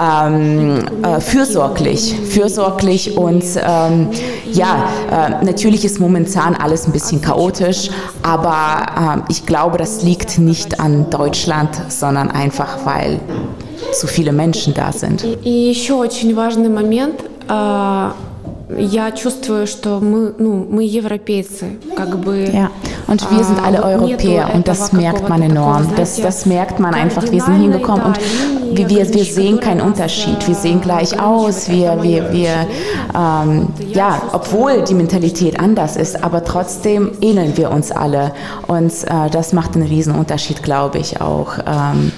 ähm, 0.00 0.84
äh, 1.02 1.20
fürsorglich, 1.20 2.14
fürsorglich 2.28 3.16
und 3.16 3.44
ähm, 3.56 4.10
ja, 4.52 4.88
äh, 5.10 5.44
natürlich 5.44 5.84
ist 5.84 6.00
momentan 6.00 6.54
alles 6.54 6.86
ein 6.86 6.92
bisschen 6.92 7.20
chaotisch, 7.20 7.90
aber 8.22 9.22
äh, 9.26 9.32
ich 9.32 9.46
glaube, 9.46 9.78
das 9.78 10.02
liegt 10.02 10.38
nicht 10.38 10.80
an 10.80 11.10
Deutschland, 11.10 11.70
sondern 11.88 12.30
einfach, 12.30 12.84
weil 12.84 13.20
zu 13.92 14.06
viele 14.06 14.32
Menschen 14.32 14.74
da 14.74 14.92
sind. 14.92 15.24
И 15.44 15.68
еще 15.68 15.94
очень 15.94 16.34
важный 16.36 16.68
момент. 16.68 17.22
Я 18.78 19.12
чувствую, 19.12 19.66
что 19.66 20.00
мы, 20.00 20.34
ну, 20.38 20.66
мы 20.68 20.84
европейцы, 20.84 21.78
как 21.94 22.18
бы. 22.18 22.48
Ja, 22.50 22.70
und 23.06 23.30
wir 23.30 23.44
sind 23.44 23.62
alle 23.62 23.82
Europäer 23.82 24.54
und 24.54 24.66
das 24.66 24.92
merkt 24.92 25.28
man 25.28 25.42
enorm. 25.42 25.86
Das, 25.96 26.16
das 26.16 26.46
merkt 26.46 26.80
man 26.80 26.94
einfach. 26.94 27.30
Wir 27.30 27.42
sind 27.42 27.56
hingekommen 27.56 28.06
und 28.06 28.18
wir, 28.72 28.88
wir, 28.88 29.14
wir 29.14 29.24
sehen 29.24 29.60
keinen 29.60 29.82
Unterschied. 29.82 30.48
Wir 30.48 30.54
sehen 30.54 30.80
gleich 30.80 31.20
aus. 31.20 31.68
Wir, 31.68 32.02
wir, 32.02 32.32
wir 32.32 32.66
ähm, 33.14 33.68
ja, 33.92 34.22
obwohl 34.32 34.82
die 34.82 34.94
Mentalität 34.94 35.60
anders 35.60 35.96
ist, 35.96 36.24
aber 36.24 36.42
trotzdem 36.42 37.12
ähneln 37.20 37.56
wir 37.58 37.70
uns 37.70 37.92
alle. 37.92 38.32
Und 38.66 38.92
äh, 39.04 39.30
das 39.30 39.52
macht 39.52 39.76
einen 39.76 39.86
riesen 39.86 40.14
Unterschied, 40.14 40.62
glaube 40.62 40.98
ich 40.98 41.20
auch. 41.20 41.58
Ähm, 41.66 42.12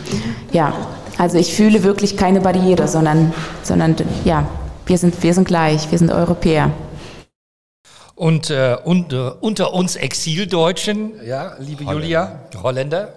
ja, 0.53 0.73
also 1.19 1.39
ich 1.39 1.55
fühle 1.55 1.83
wirklich 1.83 2.17
keine 2.17 2.41
Barriere, 2.41 2.87
sondern, 2.87 3.33
sondern 3.63 3.97
ja, 4.25 4.45
wir 4.92 4.98
sind, 4.98 5.24
wir 5.24 5.34
sind 5.34 5.48
gleich, 5.48 5.90
wir 5.90 5.98
sind 5.98 6.12
Europäer. 6.12 6.70
Und 8.14 8.50
äh, 8.50 8.76
unter, 8.84 9.42
unter, 9.42 9.74
uns 9.74 9.96
Exildeutschen, 9.96 11.14
ja, 11.26 11.54
liebe 11.60 11.86
Holländer. 11.86 12.04
Julia, 12.04 12.40
Holländer, 12.62 13.14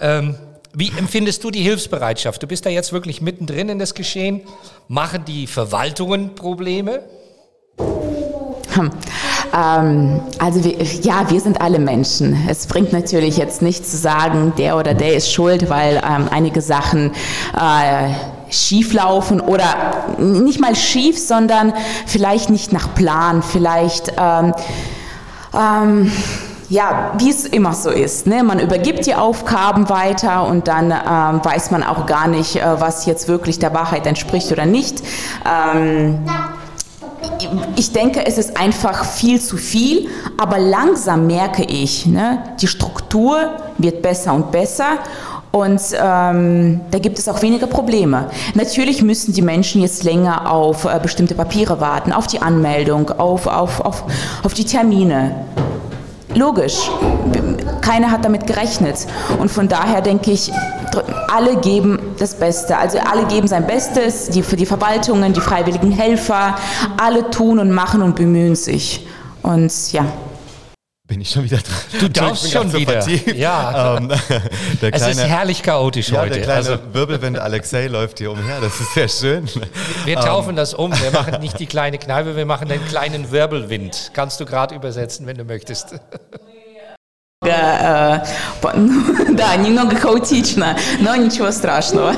ähm, 0.00 0.36
wie 0.72 0.92
empfindest 0.96 1.42
du 1.42 1.50
die 1.50 1.60
Hilfsbereitschaft? 1.60 2.40
Du 2.40 2.46
bist 2.46 2.64
da 2.64 2.70
jetzt 2.70 2.92
wirklich 2.92 3.20
mittendrin 3.20 3.68
in 3.68 3.80
das 3.80 3.94
Geschehen. 3.94 4.42
Machen 4.86 5.24
die 5.24 5.48
Verwaltungen 5.48 6.36
Probleme? 6.36 7.02
Hm. 8.74 8.90
Ähm, 9.54 10.20
also 10.38 10.64
wir, 10.64 10.82
ja, 11.02 11.28
wir 11.28 11.40
sind 11.40 11.60
alle 11.60 11.80
Menschen. 11.80 12.46
Es 12.48 12.66
bringt 12.66 12.92
natürlich 12.92 13.36
jetzt 13.38 13.60
nicht 13.60 13.84
zu 13.84 13.96
sagen, 13.96 14.52
der 14.56 14.78
oder 14.78 14.94
der 14.94 15.14
ist 15.14 15.32
schuld, 15.32 15.68
weil 15.68 15.96
ähm, 15.96 16.28
einige 16.30 16.60
Sachen 16.60 17.12
äh, 17.58 18.10
schief 18.52 18.92
laufen 18.92 19.40
oder 19.40 19.64
nicht 20.18 20.60
mal 20.60 20.76
schief, 20.76 21.18
sondern 21.18 21.72
vielleicht 22.06 22.50
nicht 22.50 22.72
nach 22.72 22.94
Plan, 22.94 23.42
vielleicht 23.42 24.12
ähm, 24.18 24.54
ähm, 25.54 26.12
ja, 26.72 27.12
wie 27.18 27.28
es 27.28 27.44
immer 27.44 27.74
so 27.74 27.90
ist. 27.90 28.26
Ne? 28.26 28.42
Man 28.42 28.58
übergibt 28.58 29.04
die 29.04 29.14
Aufgaben 29.14 29.90
weiter 29.90 30.46
und 30.46 30.68
dann 30.68 30.90
ähm, 30.90 31.44
weiß 31.44 31.70
man 31.70 31.82
auch 31.82 32.06
gar 32.06 32.28
nicht, 32.28 32.56
äh, 32.56 32.80
was 32.80 33.04
jetzt 33.04 33.28
wirklich 33.28 33.58
der 33.58 33.74
Wahrheit 33.74 34.06
entspricht 34.06 34.50
oder 34.50 34.64
nicht. 34.64 35.02
Ähm, 35.46 36.20
ich 37.76 37.92
denke, 37.92 38.24
es 38.24 38.38
ist 38.38 38.56
einfach 38.56 39.04
viel 39.04 39.40
zu 39.40 39.58
viel, 39.58 40.08
aber 40.38 40.58
langsam 40.58 41.26
merke 41.26 41.62
ich, 41.62 42.06
ne, 42.06 42.42
die 42.60 42.68
Struktur 42.68 43.36
wird 43.78 44.00
besser 44.00 44.32
und 44.32 44.50
besser 44.50 44.98
und 45.52 45.80
ähm, 46.02 46.80
da 46.90 46.98
gibt 46.98 47.18
es 47.18 47.28
auch 47.28 47.42
weniger 47.42 47.66
Probleme. 47.66 48.30
Natürlich 48.54 49.02
müssen 49.02 49.34
die 49.34 49.42
Menschen 49.42 49.82
jetzt 49.82 50.02
länger 50.02 50.50
auf 50.50 50.86
äh, 50.86 50.98
bestimmte 51.00 51.34
Papiere 51.34 51.78
warten, 51.78 52.10
auf 52.10 52.26
die 52.26 52.40
Anmeldung, 52.40 53.10
auf, 53.10 53.46
auf, 53.46 53.80
auf, 53.80 54.04
auf 54.42 54.54
die 54.54 54.64
Termine. 54.64 55.34
Logisch, 56.34 56.90
keiner 57.82 58.10
hat 58.10 58.24
damit 58.24 58.46
gerechnet. 58.46 59.06
Und 59.38 59.50
von 59.50 59.68
daher 59.68 60.00
denke 60.00 60.30
ich, 60.30 60.50
alle 61.28 61.56
geben 61.56 61.98
das 62.18 62.34
Beste. 62.34 62.78
Also 62.78 62.98
alle 62.98 63.26
geben 63.26 63.46
sein 63.46 63.66
Bestes, 63.66 64.30
die, 64.30 64.42
für 64.42 64.56
die 64.56 64.64
Verwaltungen, 64.64 65.34
die 65.34 65.40
freiwilligen 65.42 65.92
Helfer, 65.92 66.56
alle 66.96 67.28
tun 67.30 67.58
und 67.58 67.70
machen 67.70 68.00
und 68.00 68.16
bemühen 68.16 68.56
sich. 68.56 69.06
Und 69.42 69.92
ja 69.92 70.06
Bin 71.11 71.21
ich 71.21 71.29
schon 71.29 71.45
wieder 71.45 71.57
dran? 71.57 72.01
Du 72.01 72.09
darfst 72.09 72.51
schon 72.51 72.73
wieder. 72.73 73.07
Ja. 73.33 73.97
Ähm, 73.97 74.09
der 74.81 74.91
kleine, 74.91 75.11
es 75.11 75.17
ist 75.17 75.25
herrlich 75.25 75.63
chaotisch 75.63 76.09
ja, 76.09 76.19
heute. 76.19 76.33
Der 76.33 76.43
kleine 76.43 76.57
also, 76.57 76.77
Wirbelwind 76.91 77.39
Alexei 77.39 77.87
läuft 77.87 78.17
hier 78.17 78.29
umher. 78.29 78.59
Das 78.59 78.77
ist 78.79 78.93
sehr 78.93 79.07
schön. 79.07 79.49
Wir 80.03 80.15
taufen 80.15 80.49
um. 80.49 80.55
das 80.57 80.73
um. 80.73 80.91
Wir 80.91 81.11
machen 81.11 81.39
nicht 81.39 81.59
die 81.59 81.65
kleine 81.65 81.97
Kneipe, 81.97 82.35
wir 82.35 82.45
machen 82.45 82.67
den 82.67 82.85
kleinen 82.87 83.31
Wirbelwind. 83.31 84.11
Kannst 84.13 84.41
du 84.41 84.45
gerade 84.45 84.75
übersetzen, 84.75 85.25
wenn 85.27 85.37
du 85.37 85.45
möchtest. 85.45 85.95
Да, 87.39 88.23
немного 89.55 89.95
хаотично, 89.95 90.75
но 90.99 91.15
ничего 91.15 91.51
страшного. 91.51 92.13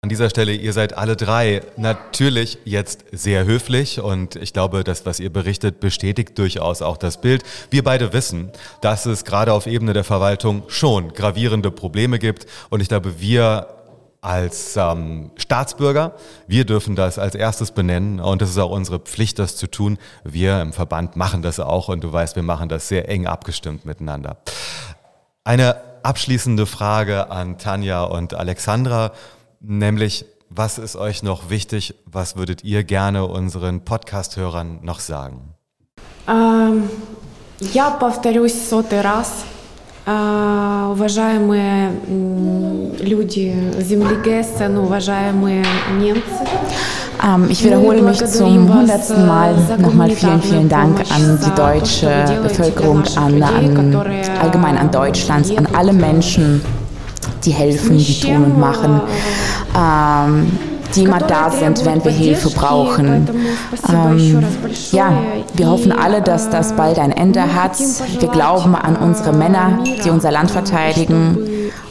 An 0.00 0.10
dieser 0.10 0.30
Stelle, 0.30 0.52
ihr 0.52 0.72
seid 0.72 0.96
alle 0.96 1.16
drei 1.16 1.60
natürlich 1.76 2.58
jetzt 2.64 3.04
sehr 3.10 3.46
höflich 3.46 3.98
und 4.00 4.36
ich 4.36 4.52
glaube, 4.52 4.84
das, 4.84 5.04
was 5.06 5.18
ihr 5.18 5.32
berichtet, 5.32 5.80
bestätigt 5.80 6.38
durchaus 6.38 6.82
auch 6.82 6.96
das 6.96 7.20
Bild. 7.20 7.42
Wir 7.70 7.82
beide 7.82 8.12
wissen, 8.12 8.52
dass 8.80 9.06
es 9.06 9.24
gerade 9.24 9.52
auf 9.52 9.66
Ebene 9.66 9.94
der 9.94 10.04
Verwaltung 10.04 10.62
schon 10.68 11.12
gravierende 11.14 11.72
Probleme 11.72 12.20
gibt 12.20 12.46
und 12.70 12.80
ich 12.80 12.86
glaube, 12.86 13.20
wir 13.20 13.66
als 14.20 14.76
ähm, 14.76 15.32
Staatsbürger. 15.36 16.14
Wir 16.46 16.64
dürfen 16.64 16.94
das 16.94 17.18
als 17.18 17.34
erstes 17.34 17.72
benennen 17.72 18.20
und 18.20 18.40
es 18.40 18.50
ist 18.50 18.58
auch 18.58 18.70
unsere 18.70 19.00
Pflicht, 19.00 19.40
das 19.40 19.56
zu 19.56 19.66
tun. 19.66 19.98
Wir 20.22 20.60
im 20.60 20.72
Verband 20.72 21.16
machen 21.16 21.42
das 21.42 21.58
auch 21.58 21.88
und 21.88 22.04
du 22.04 22.12
weißt, 22.12 22.36
wir 22.36 22.44
machen 22.44 22.68
das 22.68 22.86
sehr 22.86 23.08
eng 23.08 23.26
abgestimmt 23.26 23.84
miteinander. 23.84 24.36
Eine 25.42 25.76
abschließende 26.04 26.66
Frage 26.66 27.30
an 27.30 27.58
Tanja 27.58 28.04
und 28.04 28.34
Alexandra, 28.34 29.12
nämlich 29.59 30.25
was 30.55 30.77
ist 30.77 30.95
euch 30.95 31.23
noch 31.23 31.49
wichtig? 31.49 31.95
Was 32.05 32.35
würdet 32.35 32.63
ihr 32.63 32.83
gerne 32.83 33.25
unseren 33.25 33.83
Podcast-Hörern 33.83 34.79
noch 34.83 34.99
sagen? 34.99 35.55
Ähm, 36.27 36.89
я 37.73 37.89
повторюсь 37.89 38.69
сотый 38.69 39.01
раз. 39.01 39.45
Э, 40.05 40.89
уважаемые 40.91 41.91
люди 42.99 43.55
земли 43.79 44.17
Гессен, 44.23 44.77
уважаемые 44.77 45.65
немцы. 45.97 46.43
Ähm, 47.23 47.47
ich 47.49 47.63
wiederhole 47.63 48.01
mich 48.01 48.23
zum 48.25 48.71
hundertsten 48.73 49.25
Mal 49.25 49.55
nochmal 49.79 50.11
vielen, 50.11 50.41
vielen 50.41 50.67
Dank 50.67 50.99
an 51.09 51.39
die 51.43 51.55
deutsche 51.55 52.25
Bevölkerung, 52.43 53.03
an, 53.15 53.41
an 53.41 53.95
allgemein 54.41 54.77
an 54.77 54.91
Deutschland, 54.91 55.57
an 55.57 55.67
alle 55.73 55.93
Menschen, 55.93 56.61
die 57.44 57.52
helfen, 57.52 57.98
die 57.98 58.20
tun 58.20 58.44
und 58.44 58.58
machen. 58.58 59.00
Ähm, 59.76 60.52
die 60.94 61.04
immer 61.04 61.18
da 61.18 61.50
sind, 61.50 61.84
wenn 61.84 62.02
wir 62.04 62.12
Hilfe 62.12 62.50
brauchen. 62.50 63.28
Ähm, 63.88 64.44
ja, 64.90 65.12
wir 65.54 65.68
hoffen 65.68 65.92
alle, 65.92 66.22
dass 66.22 66.50
das 66.50 66.72
bald 66.72 66.98
ein 66.98 67.12
Ende 67.12 67.54
hat. 67.54 67.78
Wir 68.18 68.28
glauben 68.28 68.74
an 68.74 68.96
unsere 68.96 69.32
Männer, 69.32 69.80
die 70.04 70.10
unser 70.10 70.30
Land 70.30 70.50
verteidigen 70.50 71.36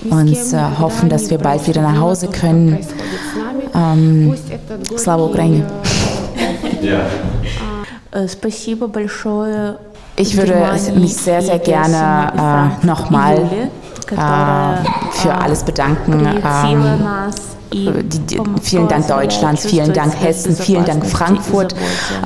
und 0.09 0.33
äh, 0.33 0.79
hoffen, 0.79 1.09
dass 1.09 1.29
wir 1.29 1.37
bald 1.37 1.67
wieder 1.67 1.81
nach 1.81 1.99
Hause 1.99 2.27
können. 2.27 2.79
Ähm, 3.75 4.35
Slava 4.97 5.23
Ukraine. 5.23 5.65
Ja. 6.81 7.01
Ich 10.15 10.35
würde 10.35 10.55
mich 10.95 11.15
sehr, 11.15 11.41
sehr 11.41 11.59
gerne 11.59 12.79
äh, 12.81 12.85
nochmal 12.85 13.37
äh, 14.11 15.06
für 15.27 15.35
alles 15.35 15.63
bedanken. 15.63 16.25
Ähm, 16.25 16.83
die, 17.73 18.01
die, 18.01 18.39
vielen 18.61 18.87
Dank 18.87 19.07
Deutschland, 19.07 19.59
vielen 19.59 19.91
Dank 19.91 20.13
Hessen, 20.21 20.55
vielen 20.55 20.85
Dank 20.85 21.05
Frankfurt, 21.05 21.75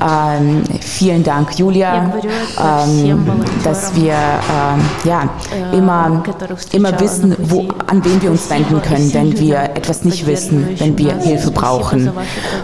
ähm, 0.00 0.62
vielen 0.80 1.24
Dank 1.24 1.58
Julia, 1.58 2.12
ähm, 2.60 3.26
dass 3.64 3.92
wir 3.96 4.12
äh, 4.12 5.08
ja, 5.08 5.28
immer, 5.72 6.22
immer 6.70 7.00
wissen, 7.00 7.34
wo, 7.40 7.66
an 7.88 8.04
wen 8.04 8.22
wir 8.22 8.30
uns 8.30 8.48
wenden 8.50 8.80
können, 8.82 9.12
wenn 9.12 9.36
wir 9.36 9.62
etwas 9.74 10.04
nicht 10.04 10.28
wissen, 10.28 10.78
wenn 10.78 10.96
wir 10.96 11.16
Hilfe 11.16 11.50
brauchen. 11.50 12.08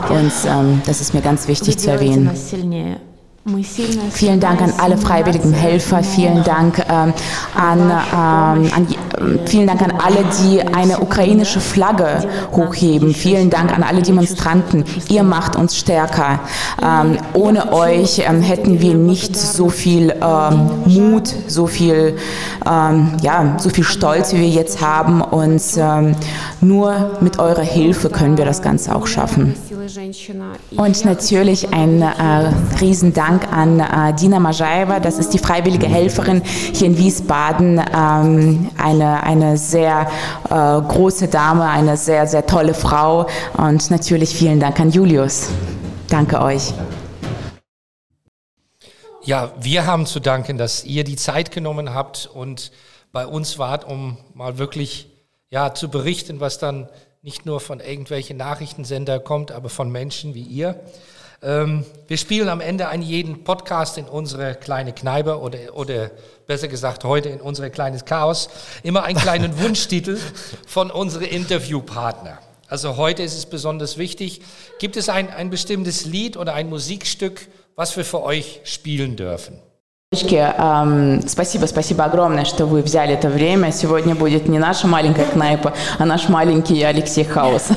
Und 0.09 0.33
ähm, 0.47 0.81
das 0.87 1.01
ist 1.01 1.15
mir 1.15 1.21
ganz 1.21 1.49
wichtig 1.49 1.79
zu 1.79 1.91
erwähnen. 1.91 2.31
Vielen 4.11 4.41
Dank 4.41 4.61
an 4.61 4.73
alle 4.79 4.99
freiwilligen 4.99 5.53
Helfer, 5.53 6.03
vielen 6.03 6.45
Dank 6.45 6.79
ähm, 6.89 7.15
an, 7.55 7.81
ähm, 7.81 8.71
an, 8.75 8.87
vielen 9.47 9.67
Dank 9.67 9.83
an 9.83 9.93
alle, 9.93 10.25
die 10.41 10.61
eine 10.63 11.01
ukrainische 11.01 11.61
Flagge 11.61 12.23
hochheben. 12.53 13.15
Vielen 13.15 13.51
Dank 13.51 13.73
an 13.73 13.83
alle 13.83 14.03
Demonstranten. 14.03 14.85
Ihr 15.09 15.23
macht 15.23 15.57
uns 15.57 15.77
stärker. 15.77 16.41
Ähm, 16.83 17.19
ohne 17.35 17.73
euch 17.73 18.21
ähm, 18.21 18.41
hätten 18.41 18.81
wir 18.81 18.95
nicht 18.95 19.37
so 19.37 19.69
viel 19.69 20.15
ähm, 20.23 20.71
Mut, 20.87 21.35
so 21.47 21.67
viel, 21.67 22.17
ähm, 22.67 23.13
ja, 23.23 23.57
so 23.59 23.71
viel 23.71 23.85
Stolz, 23.85 24.33
wie 24.33 24.41
wir 24.41 24.49
jetzt 24.49 24.81
haben. 24.81 25.21
Und 25.21 25.63
nur 26.61 27.19
mit 27.21 27.39
eurer 27.39 27.63
Hilfe 27.63 28.11
können 28.11 28.37
wir 28.37 28.45
das 28.45 28.63
Ganze 28.63 28.95
auch 28.95 29.07
schaffen. 29.07 29.55
Und 30.77 31.05
natürlich 31.05 31.73
ein 31.73 32.03
äh, 32.03 32.53
Riesendank 32.81 33.53
an 33.53 33.81
äh, 33.81 34.15
Dina 34.15 34.39
Majaeva, 34.39 35.01
das 35.01 35.19
ist 35.19 35.33
die 35.33 35.39
freiwillige 35.39 35.87
Helferin 35.87 36.43
hier 36.45 36.89
in 36.89 36.99
Wiesbaden, 36.99 37.81
ähm, 37.95 38.69
eine, 39.09 39.57
sehr 39.57 40.11
äh, 40.49 40.55
große 40.55 41.29
Dame, 41.29 41.65
eine 41.65 41.97
sehr, 41.97 42.27
sehr 42.27 42.47
tolle 42.47 42.75
Frau 42.75 43.27
und 43.57 43.91
natürlich 43.91 44.35
vielen 44.35 44.61
Dank 44.61 44.79
an 44.81 44.91
Julius. 44.91 45.51
Danke 46.09 46.41
euch. 46.41 46.73
Ja, 49.23 49.53
wir 49.61 49.87
haben 49.87 50.07
zu 50.07 50.21
danken, 50.21 50.57
dass 50.57 50.85
ihr 50.85 51.05
die 51.05 51.17
Zeit 51.17 51.51
genommen 51.51 51.93
habt 51.93 52.31
und 52.33 52.73
bei 53.13 53.27
uns 53.27 53.59
wart, 53.59 53.85
um 53.85 54.17
mal 54.33 54.59
wirklich 54.59 55.11
ja, 55.51 55.75
zu 55.75 55.91
berichten, 55.91 56.41
was 56.41 56.59
dann 56.59 56.89
nicht 57.23 57.47
nur 57.47 57.61
von 57.61 57.81
irgendwelchen 57.81 58.37
Nachrichtensender 58.37 59.21
kommt, 59.21 59.53
aber 59.53 59.69
von 59.69 59.91
Menschen 59.91 60.35
wie 60.35 60.43
ihr. 60.43 60.81
Ähm, 61.42 61.86
wir 62.08 62.18
spielen 62.18 62.48
am 62.48 62.62
Ende 62.62 62.88
einen 62.88 63.04
jeden 63.04 63.44
Podcast 63.44 63.98
in 63.98 64.06
unsere 64.06 64.56
kleine 64.56 64.94
Kneipe 64.94 65.40
oder, 65.40 65.58
oder 65.74 66.12
besser 66.48 66.70
gesagt 66.70 67.04
heute 67.04 67.30
in 67.30 67.42
unser 67.42 67.70
kleines 67.70 68.06
Chaos 68.06 68.50
immer 68.84 69.04
einen 69.04 69.18
kleinen 69.18 69.60
Wunschtitel 69.60 70.18
von 70.66 70.90
unseren 70.90 71.24
Interviewpartner. 71.24 72.40
Also 72.70 72.98
heute 72.98 73.24
ist 73.24 73.38
es 73.38 73.46
besonders 73.46 73.98
wichtig. 73.98 74.42
Gibt 74.80 74.96
es 74.96 75.10
ein, 75.10 75.30
ein 75.30 75.50
bestimmtes 75.50 76.06
Lied 76.06 76.38
oder 76.38 76.54
ein 76.54 76.70
Musikstück, 76.70 77.48
was 77.76 77.96
wir 77.98 78.06
für 78.06 78.24
euch 78.24 78.62
spielen 78.64 79.16
dürfen? 79.16 79.60
Эм, 80.14 81.28
спасибо, 81.28 81.66
спасибо 81.66 82.06
огромное, 82.06 82.46
что 82.46 82.66
вы 82.66 82.84
взяли 82.84 83.14
это 83.16 83.30
время. 83.30 83.72
Сегодня 83.72 84.16
будет 84.16 84.48
не 84.48 84.60
наша 84.60 84.88
маленькая 84.88 85.26
кнайпа, 85.26 85.74
а 85.98 86.06
наш 86.06 86.30
маленький 86.30 86.82
Алексей 86.84 87.24
Хаус. 87.26 87.70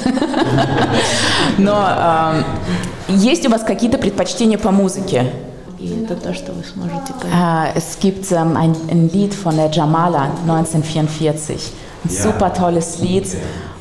Но 1.59 1.73
эм, 1.73 2.45
есть 3.09 3.47
у 3.47 3.51
вас 3.51 3.63
какие-то 3.63 3.99
предпочтения 3.99 4.59
по 4.59 4.71
музыке? 4.71 5.33
Это 5.79 6.17
то, 6.17 6.35
что 6.35 6.53
вы 6.53 6.65
сможете 6.65 7.13
äh, 7.31 7.77
Es 7.77 7.99
gibt 8.01 8.31
ähm, 8.33 8.57
ein, 8.57 8.75
ein 8.91 9.11
Lied 9.13 9.35
von 9.35 9.57
der 9.57 9.71
Jamala 9.71 10.31
1944. 10.47 11.73
Ein 12.05 12.11
super 12.11 12.53
tolles 12.53 12.99
Lied. 13.01 13.27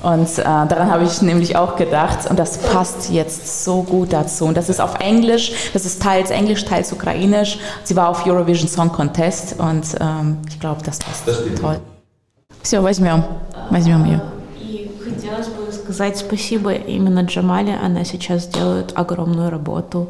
Und 0.04 0.38
äh, 0.38 0.44
daran 0.44 0.92
habe 0.92 1.04
ich 1.04 1.22
nämlich 1.22 1.56
auch 1.56 1.78
gedacht 1.78 2.30
und 2.30 2.38
das 2.38 2.60
passt 2.60 3.10
jetzt 3.10 3.64
so 3.64 3.82
gut 3.82 4.14
dazu. 4.14 4.46
Und 4.46 4.56
das 4.56 4.70
ist 4.70 4.80
auf 4.80 5.00
Englisch, 5.00 5.72
das 5.74 5.86
ist 5.86 6.00
teils 6.02 6.30
Englisch, 6.30 6.64
teils 6.66 6.92
Ukrainisch. 6.92 7.58
Sie 7.84 7.96
war 7.96 8.10
auf 8.10 8.28
Eurovision 8.28 8.68
Song 8.68 8.92
Contest 8.92 9.56
und 9.58 9.86
ähm, 10.00 10.38
ich 10.48 10.60
glaube, 10.60 10.84
das 10.84 11.00
passt 11.00 11.28
das 11.28 11.40
toll. 11.60 11.80
Все, 12.62 12.84
возьмем, 12.84 13.24
возьмем 13.72 14.06
ее. 14.06 14.22
сказать 15.90 16.18
спасибо 16.18 16.74
именно 16.74 17.22
Джамале. 17.22 17.76
Она 17.76 18.04
сейчас 18.04 18.48
делает 18.48 18.92
огромную 18.96 19.50
работу. 19.50 20.10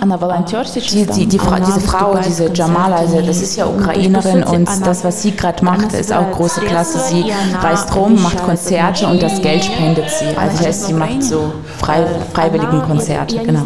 Она 0.00 0.16
волонтер 0.16 0.66
сейчас. 0.66 0.92
Die, 0.92 1.06
die, 1.06 1.26
die 1.26 1.38
Frau, 1.38 1.56
diese 1.58 1.80
Frau, 1.80 2.18
diese 2.18 2.52
Jamala, 2.52 2.96
also 2.96 3.20
das 3.20 3.42
ist 3.42 3.56
ja 3.56 3.66
Ukrainerin 3.66 4.42
und 4.44 4.68
das, 4.86 5.04
was 5.04 5.22
sie 5.22 5.32
gerade 5.32 5.64
macht, 5.64 5.92
ist 5.92 6.12
auch 6.12 6.30
große 6.32 6.60
Klasse. 6.62 6.98
Sie 6.98 7.32
reist 7.60 7.94
rum, 7.94 8.20
macht 8.22 8.38
Konzerte 8.44 9.06
und 9.06 9.22
das 9.22 9.40
Geld 9.40 9.64
spendet 9.64 10.10
sie. 10.10 10.36
Also 10.36 10.58
das 10.58 10.66
heißt, 10.66 10.86
sie 10.86 10.92
macht 10.94 11.22
so 11.22 11.52
frei, 11.78 12.06
freiwilligen 12.32 12.82
Konzerte. 12.82 13.36
Genau. 13.38 13.64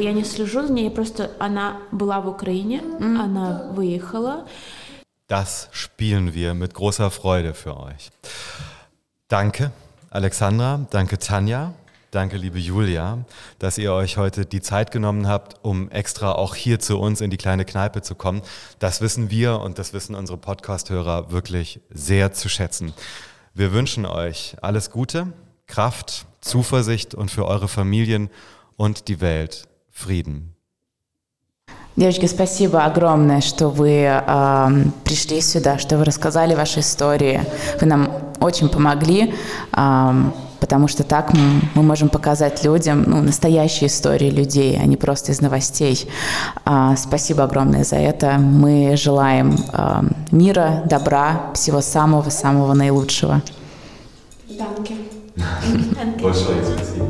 Я 0.00 0.12
не 0.12 0.24
слежу 0.24 0.66
за 0.66 0.72
ней, 0.72 0.90
просто 0.90 1.30
она 1.38 1.78
была 1.90 2.20
в 2.20 2.28
Украине, 2.28 2.82
она 3.00 3.70
выехала. 3.74 4.44
Das 5.28 5.68
spielen 5.72 6.34
wir 6.34 6.54
mit 6.54 6.72
großer 6.72 7.10
Freude 7.10 7.52
für 7.52 7.76
euch. 7.76 8.12
Danke 9.28 9.72
Alexandra, 10.10 10.86
danke 10.90 11.18
Tanja, 11.18 11.74
danke 12.10 12.36
liebe 12.36 12.58
Julia, 12.58 13.18
dass 13.58 13.78
ihr 13.78 13.92
euch 13.92 14.16
heute 14.16 14.46
die 14.46 14.60
Zeit 14.60 14.90
genommen 14.90 15.28
habt, 15.28 15.56
um 15.62 15.90
extra 15.90 16.32
auch 16.32 16.54
hier 16.54 16.78
zu 16.78 16.98
uns 16.98 17.20
in 17.20 17.30
die 17.30 17.36
kleine 17.36 17.64
Kneipe 17.64 18.02
zu 18.02 18.14
kommen. 18.14 18.42
Das 18.78 19.00
wissen 19.00 19.30
wir 19.30 19.60
und 19.60 19.78
das 19.78 19.92
wissen 19.92 20.14
unsere 20.14 20.38
Podcast-Hörer 20.38 21.30
wirklich 21.30 21.80
sehr 21.90 22.32
zu 22.32 22.48
schätzen. 22.48 22.94
Wir 23.54 23.72
wünschen 23.72 24.06
euch 24.06 24.56
alles 24.62 24.90
Gute, 24.90 25.32
Kraft, 25.66 26.26
Zuversicht 26.40 27.14
und 27.14 27.30
für 27.30 27.46
eure 27.46 27.68
Familien 27.68 28.30
und 28.76 29.08
die 29.08 29.20
Welt 29.20 29.68
Frieden. 29.90 30.56
Девочки, 31.96 32.26
спасибо 32.26 32.84
огромное, 32.84 33.40
что 33.40 33.70
вы 33.70 34.02
э, 34.04 34.84
пришли 35.04 35.40
сюда, 35.40 35.78
что 35.78 35.96
вы 35.96 36.04
рассказали 36.04 36.54
ваши 36.54 36.80
истории. 36.80 37.40
Вы 37.80 37.86
нам 37.86 38.09
очень 38.41 38.69
помогли, 38.69 39.33
потому 39.71 40.87
что 40.87 41.03
так 41.03 41.33
мы 41.75 41.83
можем 41.83 42.09
показать 42.09 42.63
людям 42.63 43.03
ну, 43.07 43.21
настоящие 43.21 43.87
истории 43.87 44.29
людей, 44.29 44.79
а 44.81 44.85
не 44.85 44.97
просто 44.97 45.31
из 45.31 45.41
новостей. 45.41 46.07
Спасибо 46.97 47.43
огромное 47.43 47.83
за 47.83 47.95
это. 47.95 48.37
Мы 48.37 48.95
желаем 48.97 49.57
мира, 50.31 50.83
добра, 50.85 51.51
всего 51.53 51.81
самого-самого 51.81 52.73
наилучшего. 52.73 53.41
Danke. 54.61 54.93
Большое 56.21 56.63
спасибо. 56.63 57.07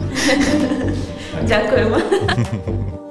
Дякуємо. 1.47 1.97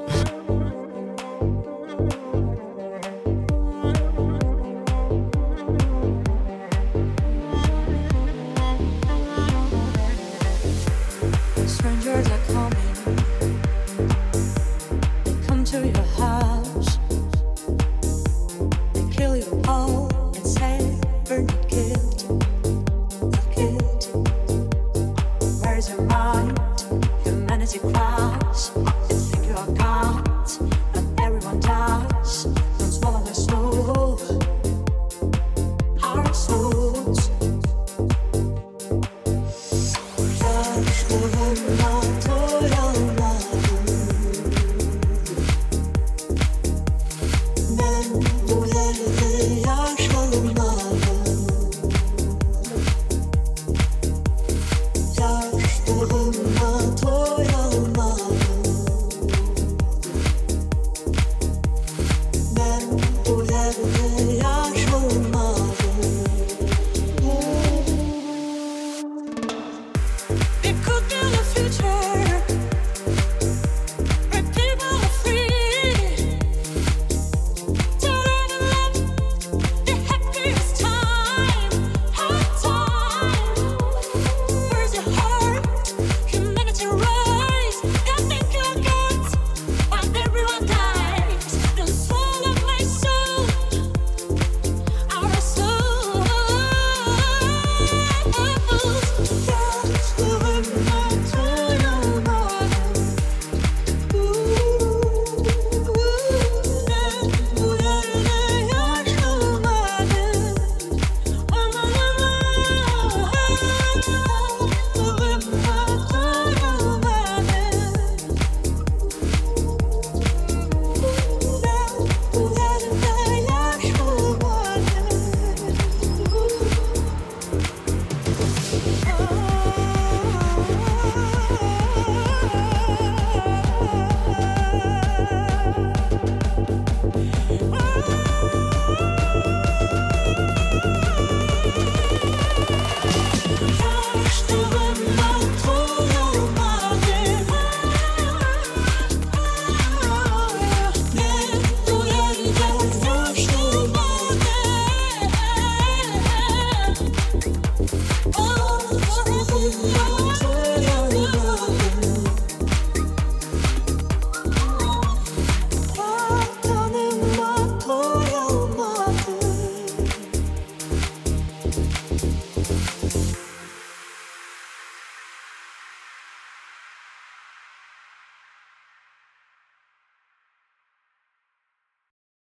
empty 27.72 27.88
clouds, 27.92 28.72
your 29.46 29.76
cards. 29.76 30.79